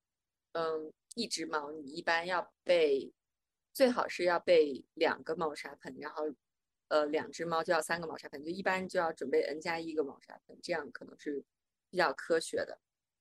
[0.51, 3.13] 嗯，一只猫，你一般要备，
[3.73, 6.25] 最好是要备两个猫砂盆，然后，
[6.89, 11.41] 呃，两只猫就要三个猫砂盆，就一般就要准备 n 加一个猫砂盆，这样可能是
[11.89, 12.81] 比较科学的。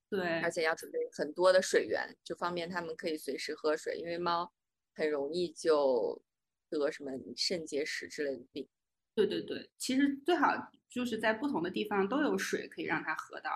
[0.10, 4.52] 对，而且要准备很多的水源，就方便它们可以随时喝水，因为猫
[4.96, 6.20] 很容易就
[6.68, 8.68] 得什么肾结石之类的病。
[9.14, 13.52] 对对对，其实最好就是在不同的地方都有水可以让它喝到。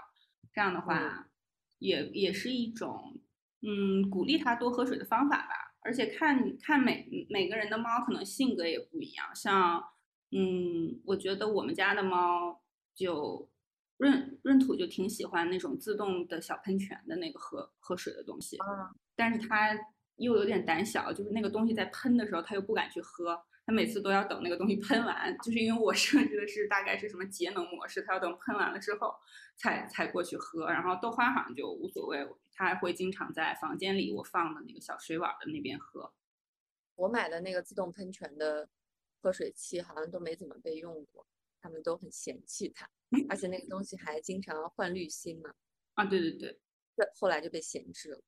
[0.57, 1.29] 这样的话，
[1.77, 3.15] 也也是一种，
[3.61, 5.75] 嗯，鼓励它多喝水的方法吧。
[5.81, 9.79] 而且看看每每个人的猫可能性格也不一样，像，
[10.31, 12.59] 嗯，我觉得我们家的猫
[12.95, 13.47] 就
[13.97, 18.57] 闰闰土就挺喜欢那种自动的小喷泉的那个喝喝水的东西，
[19.15, 19.77] 但是它
[20.15, 23.39] 又有点胆小，就是那个东西在喷的时候，它又不敢去喝。
[23.67, 29.13] 他每次都要等那个东西喷完，就是因为我设置的是大概是什么节能模式，他要等喷完了之后
[29.57, 30.67] 才才过去喝。
[30.67, 36.13] 然后豆花好像就无所谓，他还会经常在房间里我放的那个小水碗的那边喝。
[36.95, 38.69] 我买的那个自动喷泉的
[39.21, 41.27] 喝水器好像都没怎么被用过，
[41.59, 42.89] 他们都很嫌弃它，
[43.27, 45.53] 而且那个东西还经常换滤芯嘛。
[45.95, 46.57] 啊，对对对，
[47.19, 48.21] 后来就被闲置了。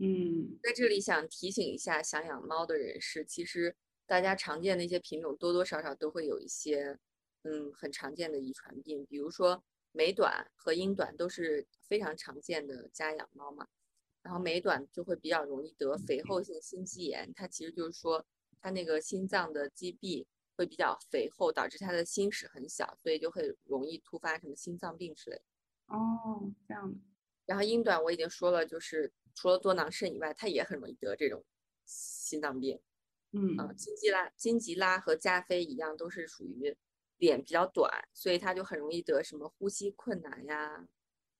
[0.00, 3.74] 嗯，在这里想提醒一下想养猫的人士，其实。
[4.06, 6.98] 大家常见的一些品种，多多少少都会有一些，
[7.42, 9.62] 嗯，很常见的遗传病，比如说
[9.92, 13.66] 美短和英短都是非常常见的家养猫嘛。
[14.22, 18.24] 然后美短就会比较容易得肥厚性心肌炎，它其实就是说
[18.60, 20.24] 它那个心脏的肌壁
[20.56, 25.42] 会比较肥厚，导致它的心室很小，所以就会容易突发什么心脏病之类。
[25.86, 26.98] 哦，这样的。
[27.46, 31.44] 然后英短我已经说了，就是除了多囊肾以外，它也很容易得这种
[31.84, 32.80] 心脏病。
[33.32, 36.76] 嗯啊，金吉拉、金吉拉和加菲一样，都是属于
[37.18, 40.86] 脸比较短，所以它就很容易得什么呼吸困难呀，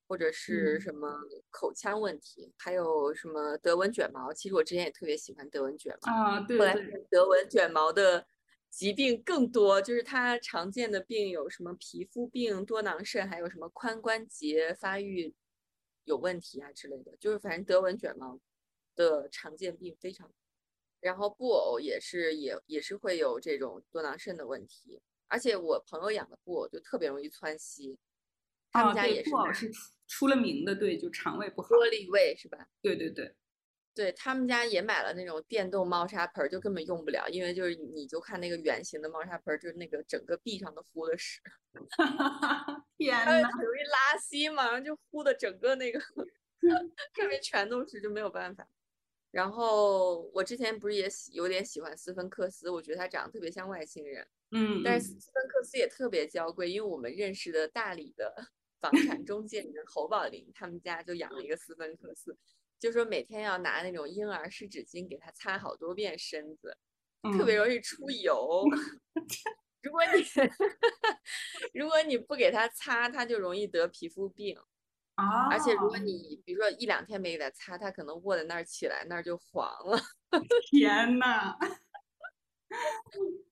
[0.08, 4.32] 或者是什么口腔问题，还有什么德文卷毛。
[4.32, 6.74] 其实我之前也特别喜欢德文卷毛啊，对后来
[7.10, 8.26] 德文卷毛的
[8.70, 15.34] 疾病更多，就是它常见的病有什么皮肤病、多囊肾，还有什么髋关节发育
[16.04, 18.40] 有问题啊之类的，就是反正德文卷毛
[18.96, 20.32] 的常见病非常。
[21.02, 27.98] 然后布偶也是也也是会有这种多囊肾的问题，而且我朋友养的布偶就特别容易窜稀，
[28.70, 29.28] 他们家也是。
[29.30, 31.68] 布偶是出出了名的，对，就肠胃不好。
[31.68, 32.68] 玻璃胃是吧？
[32.80, 33.34] 对对对。
[33.94, 41.40] 对他们家也买了那种电动猫砂盆，就根本用不了，因为就是你就看那个圆形的猫砂盆，就是那个整个壁上都糊的屎，
[42.96, 46.00] 天呐，很容易拉稀嘛，然后就糊的整个那个
[47.14, 48.66] 上面全都是，就没有办法。
[49.32, 58.32] 然后我之前不是也喜有点喜欢斯芬克斯，我觉得它长得特别像外星人，嗯，但是斯芬克斯也特别娇贵，因为我们认识的大理的
[58.78, 62.36] 房产中介人侯宝林，他们家就养了一个斯芬克斯。
[62.78, 66.76] 就说每天要拿那种婴儿湿纸巾给他擦好多遍身子，
[67.38, 68.64] 特别容易出油。
[69.82, 70.22] 如果你
[71.80, 74.58] 如果你不给他擦，他就容易得皮肤病。
[75.16, 75.48] 啊！
[75.50, 79.98] 而且如果你比如说一两天没给它擦，它可能卧在那儿起来那儿就黄了。
[80.70, 81.56] 天呐！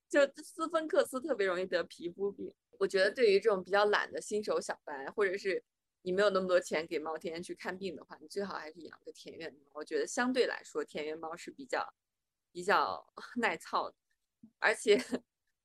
[0.08, 2.54] 就斯芬克斯特别容易得皮肤病。
[2.78, 5.62] 我觉得对于这种比较懒的新手小白，或者是。
[6.02, 9.60] 你没有那么多钱给猫天天去看病的话，你最好还是养个田园猫。
[9.74, 11.92] 我觉得相对来说，田园猫是比较
[12.50, 13.96] 比较 耐操的。
[14.60, 14.98] 而且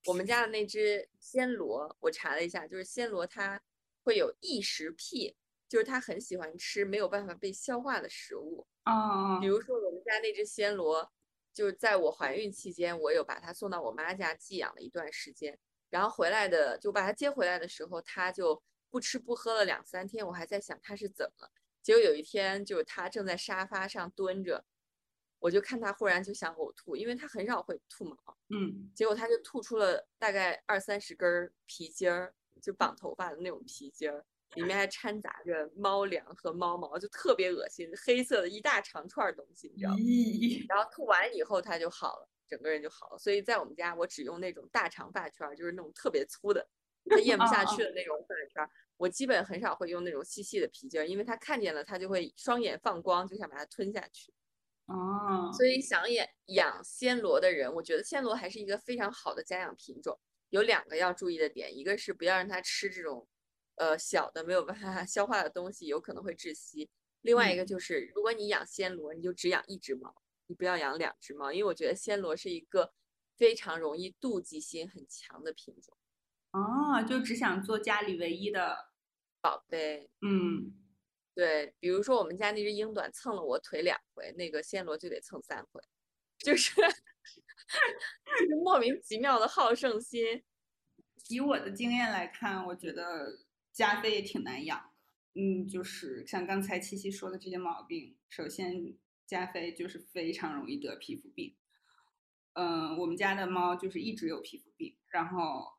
[0.07, 3.61] 我们家的那只暹罗，我查了一下，就是暹罗它
[4.03, 5.37] 会有异食癖，
[5.75, 8.65] 就是它很喜欢吃没有办法被消化的食物。
[8.83, 11.11] 啊，比如说我们家那只暹罗，
[11.53, 15.59] 就是在我怀孕期间，我有把它送到我妈家寄养了一段时间，
[15.89, 18.63] 然后回来的就把它接回来的时候，它就。
[18.91, 21.51] 不吃不喝了两三天，我还在想它是怎么了。
[21.83, 24.63] 结果有一天，就是它正在沙发上蹲着，
[25.39, 28.15] 我就看它忽然就想呕吐，因为它很少会吐毛。
[28.47, 39.97] 嗯，结果它就吐出了大概二三十根皮筋儿，就绑头发的那种皮筋儿，里面还掺杂着猫粮和猫毛，就特别恶心，黑色的一大长串东西，你知道吗？
[40.67, 43.17] 然后吐完以后它就好了，整个人就好了。
[43.17, 46.67] 所以在我们家，我只用那种大长发圈，就是那种特别粗的，
[47.09, 48.69] 它咽不下去的那种发圈。
[48.97, 54.33] 我基本很少会用那种细细的皮筋儿，因为它看见了，它就会双眼放光，就想把它吞下去。
[54.85, 60.17] 哦，所以想养养暹罗的人，我觉得暹罗还是一个非常好的家养品种。
[60.51, 63.27] 有两个要注意的点，一个是不要让它吃这种，
[63.75, 66.89] 呃，小的没有办法 消化的东西，有可能会窒息。
[67.21, 70.13] 另外一个就是，如果你养暹罗，你就只养一只猫，
[70.47, 72.93] 你不要养两只猫，因为我觉得暹罗是一个
[73.35, 75.97] 非常容易妒忌心很强的品种。
[76.51, 78.77] 哦，就只想做家里唯一的
[79.41, 80.09] 宝贝。
[80.21, 80.71] 嗯，
[81.33, 85.81] 对，比如说我们家那只英短蹭了我腿两回，那个暹罗就得蹭三回，
[86.37, 86.71] 就是
[88.63, 90.43] 莫名其妙的好胜心。
[91.29, 93.35] 以我的经验来看，我觉得
[93.75, 94.89] 加菲也挺难养。
[95.35, 98.95] 嗯，就是像刚才七七说的这些毛病，首先
[99.27, 101.53] 加菲就是非常容易得皮肤病。
[102.53, 105.75] 嗯，我们家的猫就是一直有皮肤病，然后。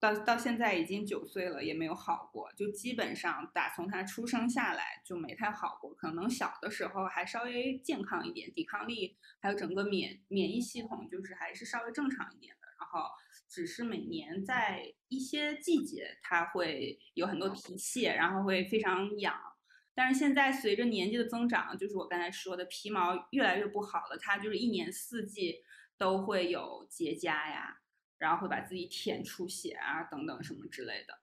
[0.00, 5.92] 到到现在已经九岁了，也没有好过，就基本上打从它出生下来就没太好过。
[5.92, 12.56] 可能小的时候还稍微健康一点，抵抗力还有整个免免疫系统就是还是稍微正常一点。
[12.80, 13.08] 然后
[13.48, 19.38] 只是每年在一些季节它会有很多皮屑，然后会非常痒。
[19.94, 25.62] 但是现在随着年纪的增长，就是我刚才说的皮毛越来越不好了，它就是一年四季
[25.98, 27.76] 都会有结痂呀。
[28.18, 31.18] 然后会把自己舔出血啊，等等什么之类的。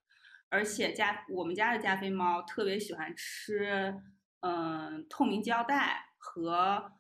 [0.50, 3.94] 而且加我们家的加菲猫特别喜欢吃，
[4.40, 6.92] 嗯，透明胶带和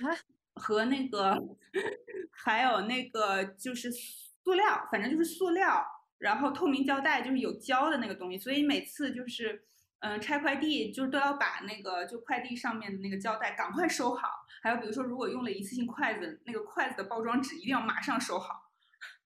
[0.54, 1.36] 和那个，
[2.30, 3.92] 还有那个就是
[4.48, 5.86] 塑料，反正就是塑料。
[6.20, 9.68] 然后透明胶带就是有胶的那个东西，所以每次就是
[10.00, 14.30] 嗯拆快递，就是都要把那个就快递上面的那个胶带赶快收好。
[14.64, 18.72] 还有比如说，如果用了一次性筷子，那个筷子的包装纸一定要马上收好。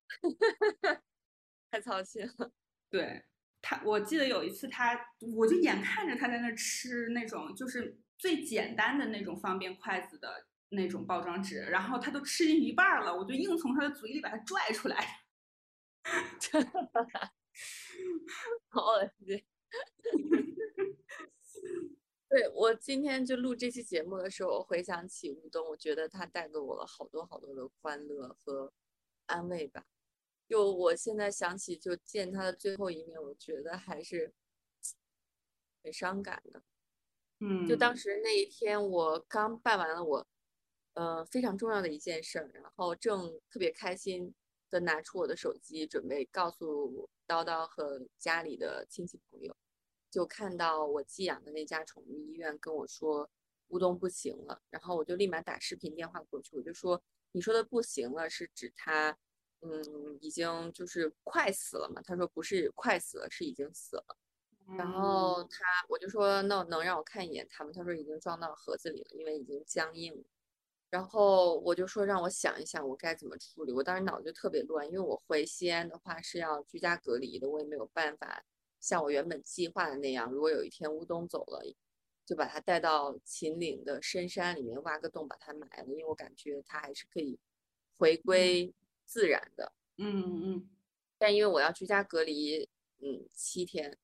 [1.70, 2.52] 太操心了。
[2.90, 3.24] 对
[3.62, 5.00] 他，我记得有一次他，
[5.38, 15.24] 我就眼看着他在那吃那种就是最简单的那种方便筷子的那种包装纸，然后他都吃进一半了，我就硬从他的嘴里把它拽出来。
[18.70, 19.46] 好恶心。
[22.30, 28.72] 对我今天就录这期节目的时候，我回想起吴东，我觉得他带给我了好多好多的欢乐和
[29.26, 29.86] 安慰吧。
[30.48, 34.34] 就我现在想起，就见他的最后一面，我觉得还是
[35.84, 36.64] 很伤感的。
[37.40, 40.28] 嗯，就当时那一天，我刚办完了我，
[40.94, 44.34] 呃，非常重要的一件事儿，然后正特别开心，
[44.70, 49.56] 的拿出我的手机，准备告诉叨叨和家里的亲戚朋友，
[50.10, 53.30] 就看到我寄养的那家宠物医院跟我说
[53.70, 59.18] 乌冬不行了，然后我就立马打视频电话过去，我就说你说的不行了是指他，
[59.62, 62.02] 嗯，已经就是快死了嘛？
[62.02, 64.18] 他说不是快死了，是已经死了。
[64.78, 67.74] 然后他我就说那能让我看一眼他们？
[67.74, 70.24] 他说已经装到盒子里了，因为已经僵硬了。
[70.92, 73.72] 然后我就说让我想一想我该怎么处理。
[73.72, 78.44] 我当时脑子就特别乱，因为我回西安的话是要居家隔离的，我也没有办法
[78.80, 81.64] 像我原本计划的那样，如果有一天乌冬走了，
[82.26, 87.40] 就把它带到秦岭的深山里面挖个洞把它埋了，因为我感觉它还是可以
[87.98, 88.74] 回归
[89.06, 89.72] 自然的。
[89.98, 90.70] 嗯嗯。
[91.18, 92.68] 但因为我要居家隔离，
[93.00, 93.98] 嗯，七天，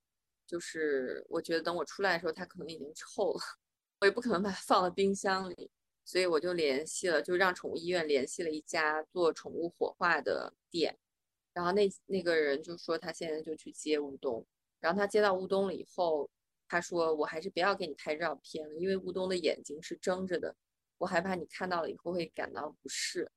[0.46, 3.40] 就是我觉得等我出来的时候，它可能已经臭了，
[4.00, 5.70] 我也不可能把它放到冰箱里。
[6.08, 10.97] 所以我就联系了，就让宠物医院联系了一家做宠物火化的店，
[11.51, 14.47] 然后那那个人就说他现在就去接乌冬，
[14.80, 16.32] 然后他接到乌冬了以后，
[16.70, 20.55] 他说我还是不要给你拍照片了，因为乌冬的眼睛是睁着的，
[20.97, 23.30] 我害怕你看到了以后会感到不适。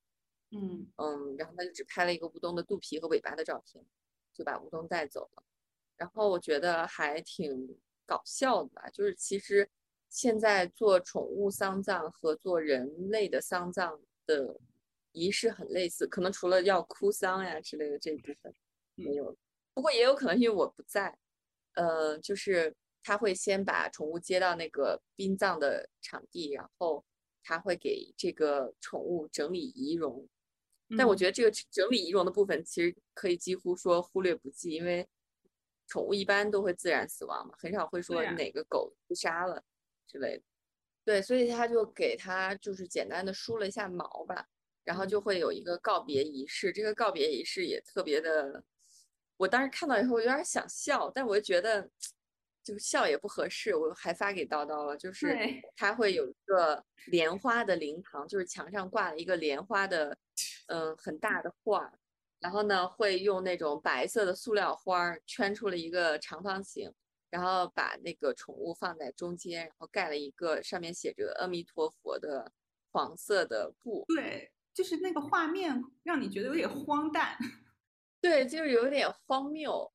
[0.53, 3.85] 嗯嗯，然后他就只拍了一个乌冬的肚皮和尾巴的照片，
[4.33, 5.43] 就把乌冬带走了。
[5.97, 9.69] 然后我觉得还挺搞笑的吧，就是其实。
[10.11, 14.59] 现在做宠物丧葬和做人类的丧葬的
[15.13, 18.53] 仪式很类似，可能除了要哭丧呀之类的这一部分
[18.97, 19.35] 没有，
[19.73, 21.17] 不过也有可能因为我不在，
[21.75, 27.05] 呃，就是他会先把宠物接到那个殡葬的场地，然后
[27.45, 30.29] 他会给这个宠物整理仪容，
[30.99, 35.09] 但我觉得这个整理仪容的部分其实可以几乎说忽略不计，因为
[35.87, 39.63] 宠物一般都会自然死亡嘛，很少会说哪个狗自杀了。
[40.11, 40.43] 之类的，
[41.05, 44.45] 对，所以他就给他就是简单的梳了一下毛吧，
[44.83, 46.73] 然后就会有一个告别仪式。
[46.73, 48.65] 这个告别仪式也特别的，
[49.37, 51.89] 我当时看到以后有点想笑，但我又觉得
[52.65, 55.39] 就笑也不合适，我还发给叨叨了，就是
[55.77, 60.19] 他会有一个莲花的灵堂，就是墙上挂了一个莲花的，
[60.67, 61.93] 嗯，很大的画，
[62.41, 66.93] 然后呢会用那种白色的塑料花圈出了一个长方形。
[67.31, 72.53] 然后把那个宠物放在中间，然后盖了一个上面写着“阿弥陀佛”的
[72.91, 74.05] 黄色的布。
[74.09, 77.39] 对，就是那个画面让你觉得有点荒诞。
[78.21, 79.93] 对，就是有点荒谬。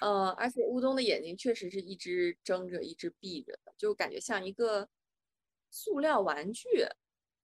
[0.00, 4.88] 呃，而且乌冬的眼睛确实是一只睁着，一只闭着的，就感觉像一个
[5.70, 6.86] 塑料玩具。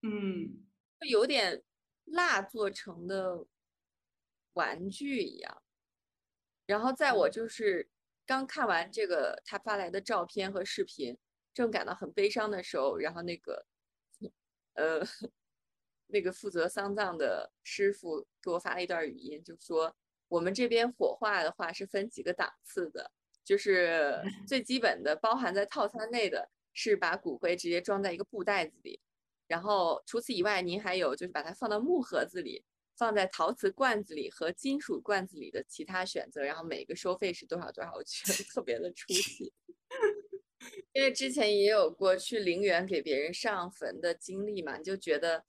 [0.03, 0.65] 嗯，
[1.01, 1.63] 就有点
[2.05, 3.45] 蜡做成的
[4.53, 5.63] 玩具一样。
[6.65, 7.89] 然后在我就是。
[8.25, 11.17] 刚看完这个他发来的照片和视频，
[11.53, 13.67] 正感到很悲伤的时候，然后那个，
[14.75, 15.01] 呃，
[16.07, 19.95] 那个负责丧葬的师傅给我发了一段语音，就说
[20.29, 23.11] 我们这边火化的话是分几个档次的，
[23.45, 29.01] 就是 最基本的包含在套餐内的是把骨灰直接装在一个布袋子里，
[29.47, 32.65] 然后除此以外，您还有就是把它放到木盒子里。
[32.97, 39.53] 放在陶瓷罐子里和金属罐子里的其他选择，然后每个收费是多少多少，我觉得特别的出戏。
[40.93, 45.45] 因为之前也有过去陵园给别人上坟的经历嘛，你就觉得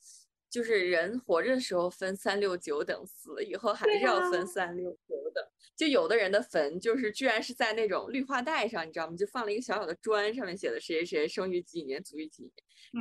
[0.50, 5.44] 就是人活着的时候分三六九等，死了以后还是要分三六九等。
[5.76, 9.16] 就有的人的坟就是居然是在那种绿化带上，你知道吗？
[9.16, 12.52] 就放了一个小小的砖，上面写的谁谁谁生于几年，卒于几年。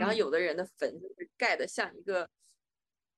[0.00, 2.28] 然后有的人的坟就是盖的像一个。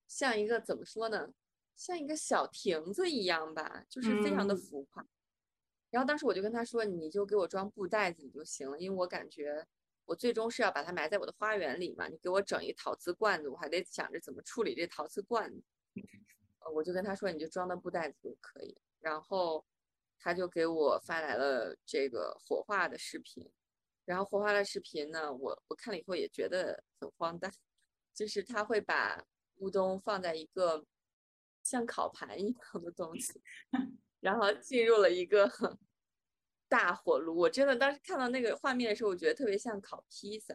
[0.07, 1.33] 像一个怎么说呢？
[1.75, 5.05] 像一个小亭子一样吧，就是非常的浮夸。
[5.89, 9.67] 然后当时我就跟他说：“你就给我装布袋子里就行了，因为我感觉
[10.05, 12.07] 我最终是要把它埋在我的花园里嘛。
[12.07, 15.61] 你给我整一陶瓷罐子，我还得想着怎么处理这陶瓷罐子。”
[16.73, 19.65] 我就跟他说：“你就装到布袋子就可以。”然后
[20.17, 23.45] 他就给我发来了这个火化的视频。
[24.05, 27.51] 然后火化的视频呢，我我看了以后也觉得很荒诞，
[28.13, 29.21] 就是他会把。
[29.57, 30.85] 乌冬放在一个
[31.63, 33.41] 像烤盘一样的东西
[34.19, 35.49] 然后进入了一个
[36.67, 37.35] 大火炉。
[37.37, 40.53] 我真的当时看到那个画面的时候，我觉得特别像烤披萨。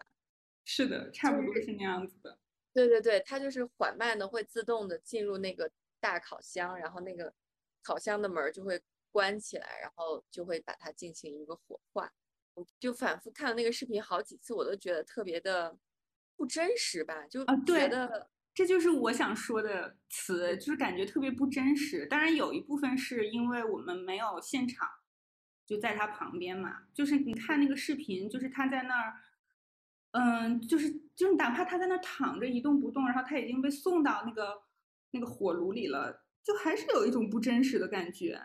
[0.64, 2.38] 是的，差不多是那样子的。
[2.72, 7.32] 对对对，它就是缓慢的会自动的进入那个大烤箱，然后那个
[7.82, 8.80] 烤箱的门就会
[9.11, 12.12] 关起来，然后就会把它进行一个火化。
[12.55, 15.76] 我就反复看了那个视频好几次，我都觉得特别的
[16.36, 18.28] 不真实吧，就觉得。
[18.53, 22.07] 这就是我想说的词，就是感觉特别不真实。
[22.07, 24.88] 当然有一部分是因为我们没有现场
[25.64, 26.82] 就在他旁边嘛。
[26.92, 29.14] 就是你看那个视频，就是他在那儿，
[30.12, 34.61] 嗯，就是就是哪怕他在那儿躺着一动不动，然后他已经被送到那个
[35.12, 38.40] 那个火炉里了，就还是有一种不真实的感觉。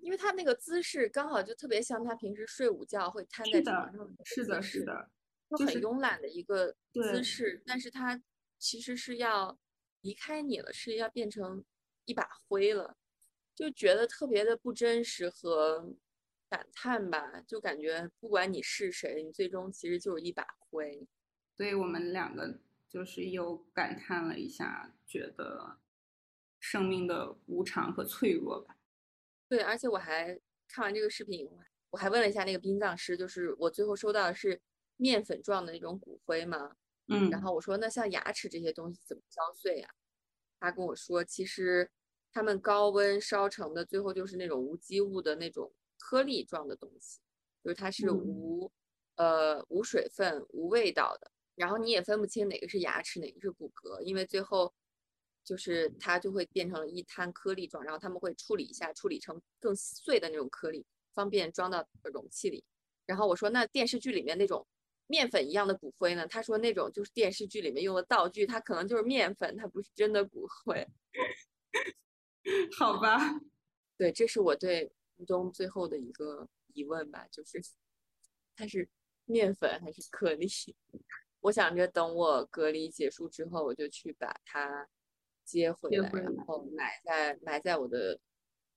[0.00, 5.10] 因为他那个姿势刚好就特别像他平时睡午觉会瘫在床上是的，是的，
[5.50, 7.60] 就很慵懒的一个姿势。
[7.66, 8.22] 但是他
[8.62, 9.58] 其实是要
[10.02, 11.64] 离开你了，是要变成
[12.04, 12.96] 一把灰了，
[13.56, 15.92] 就觉得特别的不真实和
[16.48, 17.40] 感叹吧。
[17.40, 21.04] 就感觉不管你是谁，你最终其实就是一把灰。
[21.56, 25.80] 所以我们两个就是又感叹了一下，觉得
[26.60, 28.76] 生命的无常和脆弱吧。
[29.48, 31.50] 对，而且我还看完这个视频，
[31.90, 34.62] 我还问了一下那个殡葬师，就是我最后收到的是
[34.98, 36.76] 面粉状的那种骨灰嘛，
[37.08, 39.88] 嗯，然后我说那像牙齿这些东西怎么敲碎呀？
[40.60, 41.90] 他跟我说，其实
[42.32, 47.20] 他们高温烧成的，最后就是那种无机物的那种颗粒状的东西，
[47.64, 48.70] 就是它是无
[49.16, 54.72] 呃无水分、无味道的，然后你也分不清哪个是牙齿，哪个是骨骼，因为最后。
[55.44, 61.84] 就是它就会变成了一滩颗粒状，然后他们会处理一下，处理成更碎的那种颗粒，方便装到
[62.14, 62.64] 容器里。
[63.06, 64.64] 然后我说，那电视剧里面那种
[65.12, 66.26] 面粉一样的骨灰呢？
[66.26, 70.88] 他说那种就是电视剧里面用的道具，它可能就是面粉，它不是真的骨灰。
[72.78, 73.18] 好吧，
[73.98, 77.60] 对，这是我对吴东最后的一个疑问吧，就是
[78.56, 78.88] 它是
[79.26, 80.48] 面粉还是颗粒？
[81.40, 84.88] 我想着等我隔离结束之后，我就去把它。
[85.44, 88.18] 接回来，然后埋在埋在我的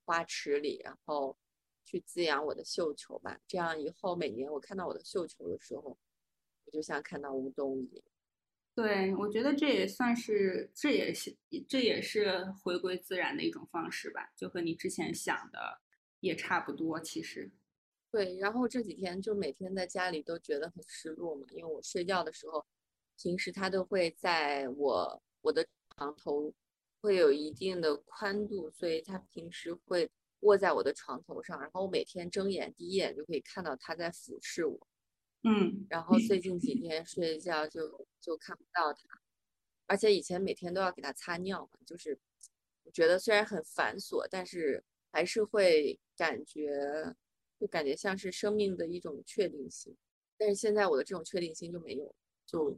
[0.03, 1.37] 花池里，然后
[1.85, 3.39] 去滋养我的绣球吧。
[3.47, 5.97] 这样以后每年我看到我的绣球的时候，我
[6.71, 8.03] 就像看到乌冬一样。
[8.73, 11.35] 对，我觉得这也算是，这也是
[11.67, 15.81] 这也是回归自然的一种方式吧，就和你之前想的
[16.19, 16.99] 也差不多。
[16.99, 17.51] 其实，
[18.11, 18.37] 对。
[18.37, 22.65] 然后这几天就每天在家里都觉得很失落嘛，因为我睡觉的时候，
[23.17, 25.65] 平时它都会在我我的。
[25.97, 26.53] 床头
[26.99, 30.11] 会有一定的宽度，所以它平时会
[30.41, 34.87] 卧在我的床头上，然后我每天睁眼第一眼就可以看到它在俯视我。
[35.45, 39.01] 嗯，然后最近几天睡觉就就看不到它，
[39.85, 42.17] 而且以前每天都要给它擦尿嘛，就是
[42.83, 47.15] 我觉得虽然很繁琐，但是还是会感觉
[47.59, 49.95] 就感觉像是生命的一种确定性。
[50.37, 52.13] 但是现在我的这种确定性就没有，
[52.45, 52.77] 就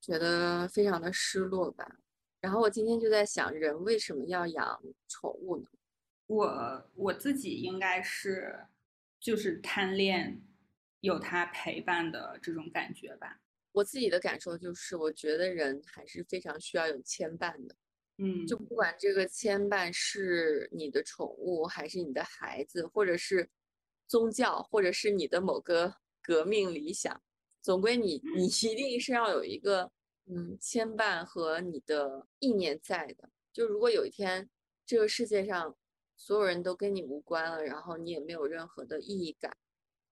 [0.00, 1.98] 觉得非常的失落吧。
[2.40, 5.68] 然后我今天就在想，人为什么要养宠物呢？
[6.28, 8.66] 我我自己应该是
[9.18, 10.40] 就是贪恋
[11.06, 13.40] 有他陪伴的这种感觉吧。
[13.72, 17.74] 我自己的感受就是，我觉得人还是非常需要有牵绊的。
[18.18, 23.48] 嗯，就不管这个牵绊是你的宠物，还是你的孩子，或者是
[24.06, 27.22] 宗教，或者是你的某个革命理想，
[27.62, 29.90] 总归你你一定是要有一个。
[30.28, 34.50] 嗯，牵绊和你的意念在的，就如果有一天
[34.84, 35.76] 这个世界上
[36.16, 39.56] 所有人都跟你无关了，然后你也没有任何的意义感，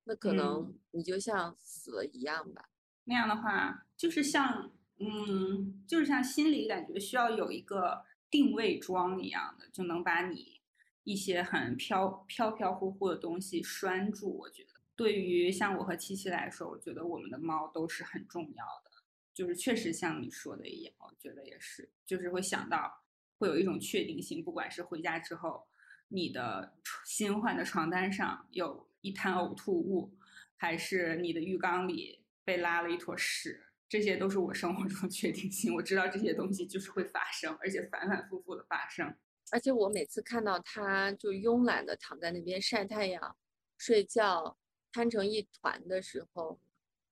[0.04, 2.70] 那可能你就像死了一样吧。
[3.04, 10.60] 那样的话，就是像，嗯，就是像心里感觉需要有一个定位桩一样的，就能把你
[11.04, 14.36] 一些很飘飘飘忽忽的东西拴住。
[14.38, 18.90] 我觉得，对于像我和七七来说，我觉得我们的猫都是很重要的。
[19.34, 23.02] 就是确实像你说的一样，我觉得也是，就是会想到
[23.36, 25.66] 会有一种确定性，不管是回家之后
[26.08, 26.72] 你的
[27.04, 30.16] 新换的床单上有一滩呕吐物，
[30.56, 35.74] 还是你的浴缸里被拉了一坨屎，这些都是我生活中的 确定性。
[35.74, 39.14] 我知道这些东西就是会发生，而且反反复复的发生。
[39.52, 43.36] 而且我每次看到他就慵懒的躺在那边晒太阳、
[43.76, 44.56] 睡觉，
[44.90, 46.58] 瘫成一团的时候，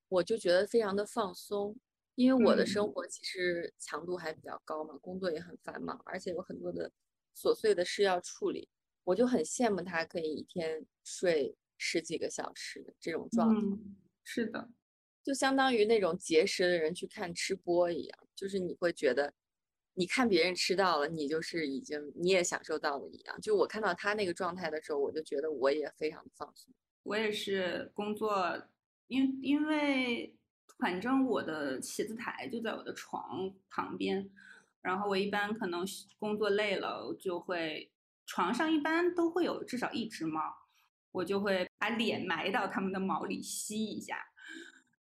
[0.08, 1.78] 我就觉得非常的放松。
[2.14, 6.90] 因为我的生活其实强度还比较高嘛，工作也很繁忙，而且有很多的
[7.36, 8.68] 琐碎的事要处理，
[9.04, 13.60] 我就很羡慕他可以一天睡十几个小时这种状态。
[14.22, 14.70] 是的，
[15.24, 19.34] 就相当于那种节食的人去看吃播一样，就是你会觉得，
[19.94, 23.40] 你看别人吃到了，你就是已经你也享受到了一样。
[23.40, 26.72] 就我看到他那个状态的时候，我就觉得我也非常的放松。
[27.02, 28.62] 我也是工作，
[29.08, 30.36] 因因为。
[30.78, 34.28] 反正我的写字台就在我的床旁边，
[34.80, 35.86] 然后我一般可能
[36.18, 37.92] 工作累了，就会
[38.26, 40.40] 床上一般都会有至少一只猫，
[41.12, 44.16] 我就会把脸埋到它们的毛里吸一下。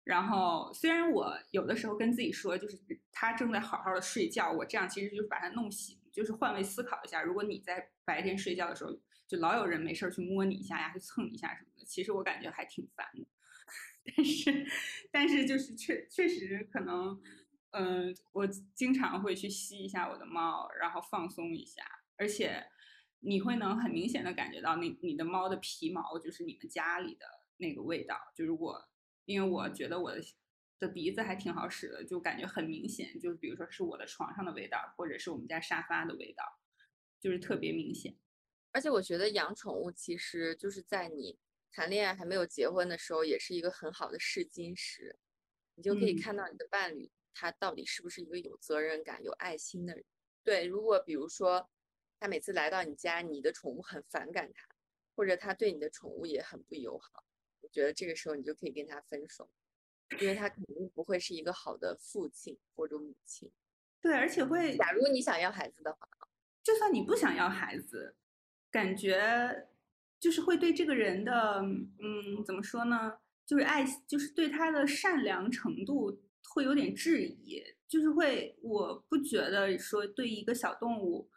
[0.03, 2.77] 然后虽然我有的时候跟自己说，就是
[3.11, 8.91] 它正在好好的睡觉，我这样其实就是把它弄醒，就是换位思考一下，如果你在白天睡觉的时候，
[9.27, 13.27] 就老有人没事去摸你一下呀，去蹭一下什么的，其实我感觉还挺烦的。
[14.15, 14.65] 但是，
[15.11, 17.21] 但是就是确确实可能，
[17.71, 21.83] 嗯，我经常会去吸一下我的猫，然后放松一下。
[22.17, 22.65] 而且
[23.19, 27.25] 你会能很明显的感觉到那你的猫的皮毛就是你们家里的
[27.57, 28.17] 那个味道。
[28.35, 28.81] 就如果
[29.25, 30.21] 因为我觉得我的
[30.79, 36.43] 的鼻子还挺好使的，就感觉很明显，就是比如说是我的床上的味道，或者是我们家沙发的味道，
[37.19, 38.17] 就是特别明显。
[38.71, 41.37] 而且我觉得养宠物其实就是在你
[41.71, 45.19] 谈恋爱还没有结婚的时候，也是一个很好的试金石，
[45.75, 50.05] 你就可以看到你的伴侣他到底是不是一个有责任感、有爱心的人。
[50.43, 51.69] 对，如果比如说
[52.19, 54.67] 他每次来到你家，你的宠物很反感他，
[55.15, 57.23] 或者他对你的宠物也很不友好，
[57.61, 59.49] 我觉得这个时候你就可以跟他分手。
[60.19, 63.51] 因为他肯定不会是一个好的父亲或者母亲，
[64.01, 64.75] 对，而且会。
[64.75, 65.99] 假如你想要孩子的话，
[66.63, 68.15] 就算你不想要孩子，
[68.71, 69.69] 感觉
[70.19, 73.19] 就是会对这个人的，嗯，怎么说呢？
[73.45, 76.19] 就是爱，就是对他的善良程度
[76.55, 81.29] 会有点质疑，就是会，我不觉得说对一个小动物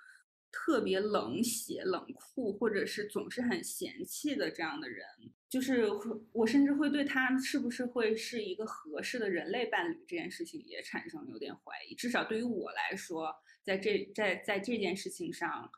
[0.52, 5.04] 特别冷血、冷酷，或者是总是很嫌弃的这样的人。
[5.48, 5.86] 就是
[6.32, 11.94] 我甚至会对他是不是会是一个合适的人类伴侣这件事情也产生有点怀疑。
[11.94, 13.34] 至少对于我来说，
[13.64, 15.70] 在这在在这件事情上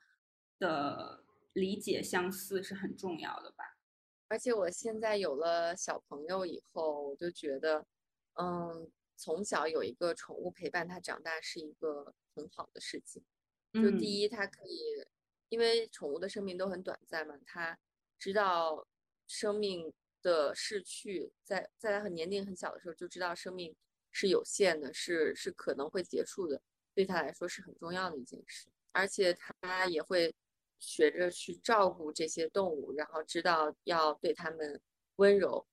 [0.58, 3.64] 的理解相似是很重要的吧。
[4.28, 7.84] 而且我现在有了小朋友以后，我就觉得，
[8.34, 13.22] 嗯，从小有一个宠物陪伴他长大是一个很好的事情。
[13.74, 14.80] 就第一，它可以，
[15.50, 17.78] 因为宠物的生命都很短暂嘛，它
[18.18, 18.86] 知道。
[19.26, 23.74] 生命的逝去，在在它很年龄很小的时候就知道生命
[24.12, 26.60] 是有限的，是是可能会结束的，
[26.94, 28.68] 对它来说是很重要的一件事。
[28.92, 30.34] 而且它也会
[30.78, 34.78] 学着去照顾这些动物，然后知道要对它们
[35.16, 35.66] 温柔。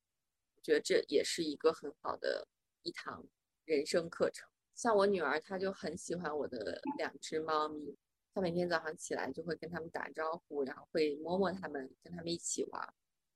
[0.55, 2.47] 我觉得这也是一个很好的
[2.83, 3.27] 一堂
[3.65, 4.47] 人生课程。
[4.82, 7.95] 像我女儿，她就很喜欢我的两只猫咪，
[8.34, 12.93] 她每天早上起来就会跟他们打招呼，然后会摸摸它们，跟他们一起玩。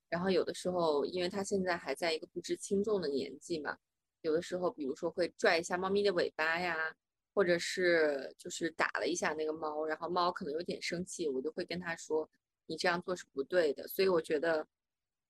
[0.09, 3.77] 然后有的时候，因为它现在还在一个不知轻重的年纪嘛，
[4.21, 6.95] 有的时候，比如说会拽一下猫咪的尾巴呀，
[7.35, 12.27] 或者是就是打了一下那个猫，然后猫可能有点生气，我就会跟她说，
[12.65, 13.87] 你这样做是不对的。
[13.87, 14.65] 所以我觉得，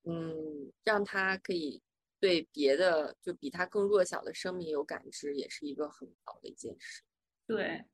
[0.05, 1.81] 嗯，让它可以
[2.25, 7.03] 对别的就比它更弱小的生命有感知，也是一个很好的一件事。
[7.45, 7.85] 对，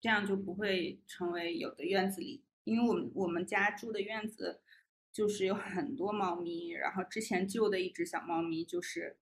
[0.00, 4.60] 这样就不会成为有的院子里，因为我们我们家住的院子。
[5.10, 9.16] 就是有很多猫咪，然后之前救的一只小猫咪，就是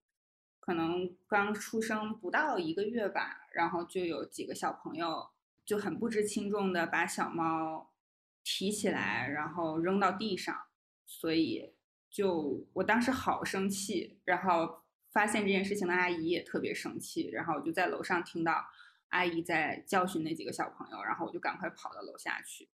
[0.59, 5.29] 可能刚出生不到一个月吧，然后就有几个小朋友
[5.65, 7.91] 就很不知轻重的把小猫
[8.43, 10.67] 提起来，然后扔到地上，
[11.07, 11.73] 所以
[12.09, 18.65] 就我当时好生气，然后发现这件事情的阿姨也特别生气，然后我就在楼上听到
[19.09, 22.69] 阿姨在教训那几个小朋友，然后我就赶快跑到楼下去。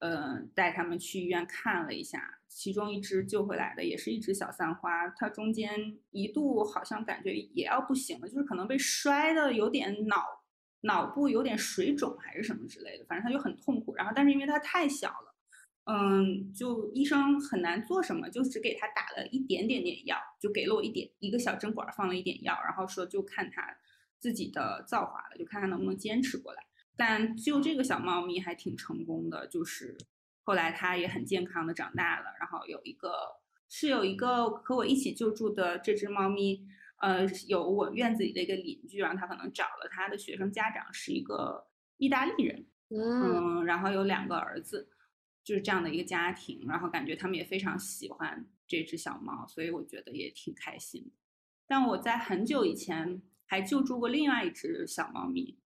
[0.00, 10.24] 嗯，带他们去医院看了一下，其中一只救回来的也是一只小三花，它中间一度好像感觉也要不行了，就是可能被摔的有点脑
[10.80, 13.94] 脑部有点水肿还是什么之类的，反正它就很痛苦。
[13.94, 15.29] 然后，但是因为它太小了，
[15.90, 23.76] 嗯，就医生很难做什么，就只给他打了一点点点药，就给了我一点一个小针管放了一点药，然后说就看他
[24.20, 26.62] 自己的造化了，就看它能不能坚持过来。
[26.96, 29.96] 但就这个小猫咪还挺成功的，就是
[30.42, 32.26] 后来它也很健康的长大了。
[32.38, 33.10] 然后有一个
[33.68, 36.62] 是有一个和我一起救助的这只猫咪，
[37.00, 41.66] 呃，有我院子里的一个邻居，然后他可能找了他的学生家长，是一个
[41.96, 44.88] 意大利人，嗯，然后有两个儿子，
[45.50, 46.64] 就是这样的一个家庭。
[46.68, 51.10] 然后感觉他们也非常喜欢这只小猫，所以我觉得也挺开心。
[51.66, 55.58] 但我在很久以前还救助过另外一只小猫咪。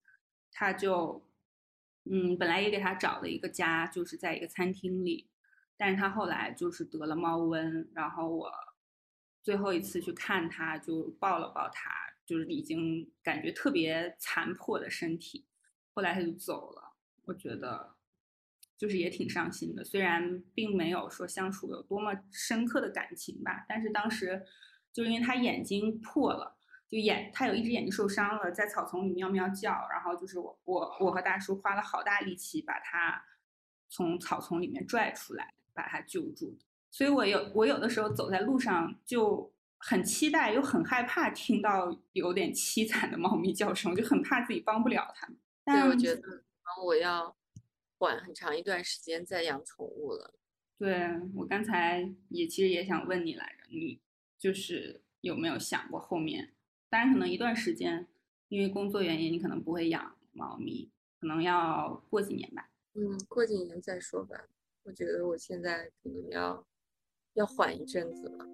[0.51, 1.23] 它就，
[2.05, 5.29] 嗯，本来也给它找了一个家，就是在一个餐厅里，
[5.77, 8.51] 但是他后来就是得了猫瘟，然后我
[9.43, 11.91] 最后一次去看它，就抱了抱它，
[12.25, 15.45] 就是已经感觉特别残破的身体，
[15.93, 16.93] 后来它就走了，
[17.25, 17.94] 我觉得
[18.77, 24.43] 就是也挺伤心的，虽然并没有说相处有多么深刻的感情吧，但是当时
[24.91, 26.53] 就是因为他眼睛破了。
[26.87, 33.19] 就眼，他有一只眼睛受伤了，在草丛里喵喵叫，然后就是我我我和大叔花了好大力气把他
[33.89, 36.55] 从草丛里面拽出来，把他救助
[36.91, 45.37] 所以我有我有的时候走在路上就很期待又很害怕听到有点凄惨的猫咪叫声，我就很怕自己帮不了它们。
[45.65, 46.43] 对，我觉得
[46.85, 47.35] 我要
[48.05, 50.31] 管很长一段时间在养宠物了。
[50.77, 53.99] 对我刚才也其实也想问你来着，你
[54.37, 56.53] 就是有没有想过后面？
[56.87, 58.07] 当然，可能一段时间，
[58.49, 62.69] 因为工作原因，你可能不会养猫咪，可能要过几年吧。
[62.93, 64.47] 嗯，过几年再说吧。
[64.83, 66.63] 我觉得我现在可能要
[67.33, 68.45] 要缓一阵子了。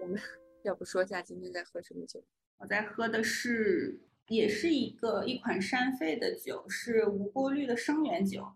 [0.00, 0.18] 我们
[0.64, 2.24] 要不说一下今天在喝什么酒？
[2.56, 8.52] 我在喝的是，也是一个一款山肺的酒，是无过滤的生源酒，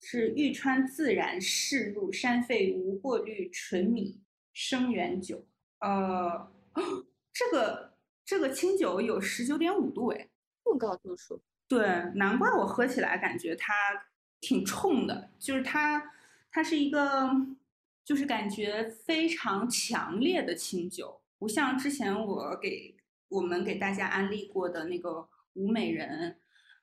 [0.00, 4.20] 是玉川自然试入山肺无过滤纯米
[4.52, 5.46] 生源酒。
[5.78, 6.50] 呃，
[7.32, 7.94] 这个
[8.24, 10.28] 这个清酒有十九点五度，哎，
[10.64, 11.40] 这么高度数。
[11.68, 13.72] 对，难怪我喝起来感觉它
[14.40, 16.12] 挺冲的，就是它
[16.50, 17.30] 它是一个，
[18.04, 22.94] 就是感觉非常强烈的清酒，不像之前我给
[23.32, 26.38] 我们给大家安利过的那个吴美人，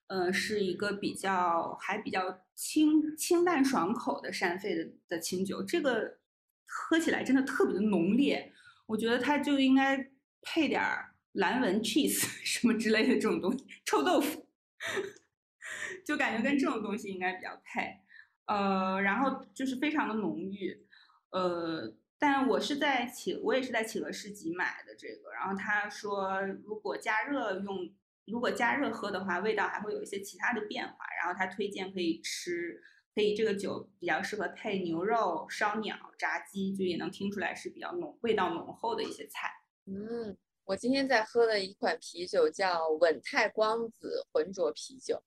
[0.07, 6.17] 呃，是一个比较还比较清清淡爽口的山肺的的清酒，这个
[6.65, 8.51] 喝起来真的特别的浓烈，
[8.87, 14.47] 我觉得它就应该配点儿蓝纹 cheese 什么之类的这种东西，臭豆腐。
[16.05, 17.99] 就感觉跟这种东西应该比较配，
[18.45, 20.87] 呃，然后就是非常的浓郁，
[21.31, 27.91] 呃，但我是在企，我也是在企鹅市集买的这个，然后他说如果加热用，
[28.25, 32.81] 如果加热喝的话，味道还会有一些其他的变化，然后他推荐可以吃，
[33.15, 39.49] 可以这个酒比较适合配牛肉、烧鸟、炸鸡，就也能听出来是比较浓、味道浓厚的一些菜，
[39.85, 40.37] 嗯。
[40.65, 45.19] 我今天在喝的一款啤酒叫稳泰光子浑浊啤酒，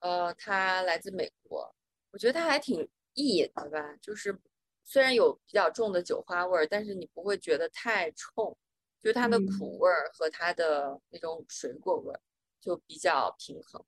[0.00, 1.72] 呃，它来自美国，
[2.10, 4.36] 我觉得它还挺易饮的吧，就是
[4.84, 8.56] 虽然有比较重的酒花味儿，但是你不会觉得太冲，
[9.02, 12.20] 就是它的苦味儿和它的那种水果味儿
[12.60, 13.84] 就比较平衡，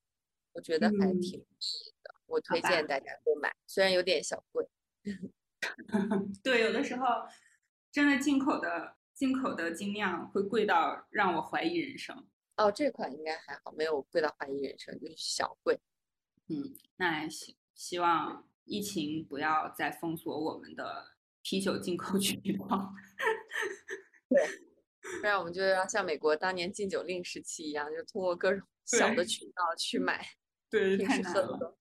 [0.53, 4.69] 我觉得还挺易饮的，我推荐大家购买，虽然有点小贵。
[6.43, 7.07] 对，有的时候
[7.93, 8.97] 真的进口的。
[9.17, 15.81] 进口的精酿会贵到让我怀疑人生哦，这款应该还好，没有贵到怀疑人生，就是小贵。
[16.49, 21.07] 嗯，那还行希望疫情不要再封锁我们的
[21.43, 22.93] 啤酒进口渠道。
[24.29, 24.43] 对，
[25.21, 30.27] 不然我们就要像美国当年禁酒令时期一样，就通过各种小的渠道去买
[30.69, 31.79] 对，太难了。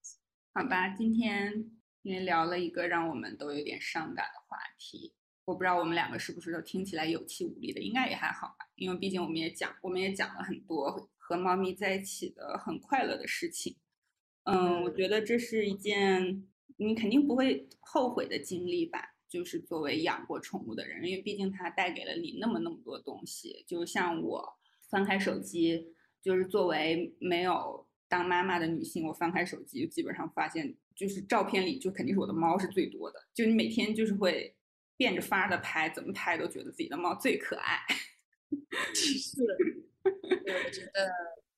[0.53, 1.71] 好吧，今天
[2.03, 5.13] 因为聊了一个让我们都有点伤感的话题。
[5.43, 13.77] 我不知道我们两个是不是都听起来有气无力的，应该也还好吧，因为毕竟我们也讲，我们也讲了很多和猫咪在一起的很快乐的事情。
[14.45, 16.47] 嗯，我觉得这是一件
[16.77, 23.63] 你肯定不会后悔的经历吧，就是作为养过宠物的人，因为毕竟它带给了你那么那么多东西。
[23.67, 24.57] 就像我
[24.89, 34.55] 翻开手机，就是作为没有当妈妈的女性，我翻开手机，基本上发现就是照片里就肯定是我的猫是最多的，就你每天就是会。
[34.97, 37.81] 变着法儿的拍，怎么拍都觉得自己的猫最可爱。
[38.93, 39.43] 是，
[40.05, 41.11] 我觉得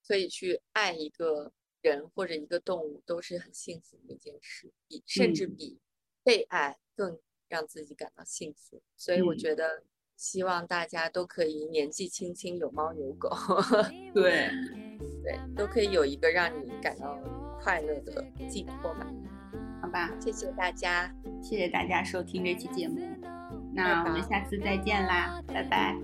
[0.07, 1.53] 可以去爱一个
[1.87, 5.79] 人或者一个动物，都是很幸福的一件事，比甚至比
[6.23, 7.17] 被爱更
[7.47, 8.81] 让自己感到幸福。
[8.95, 9.83] 所以我觉得，
[10.15, 13.29] 希望大家都可以年纪轻轻有猫有狗，
[14.13, 14.49] 对，
[15.23, 17.17] 对，都可以有一个让你感到
[17.61, 19.07] 快乐的寄托吧。
[19.81, 22.99] 好吧，谢谢大家，谢谢大家收听这期节目，
[23.73, 25.95] 那我们下次再见啦，拜拜。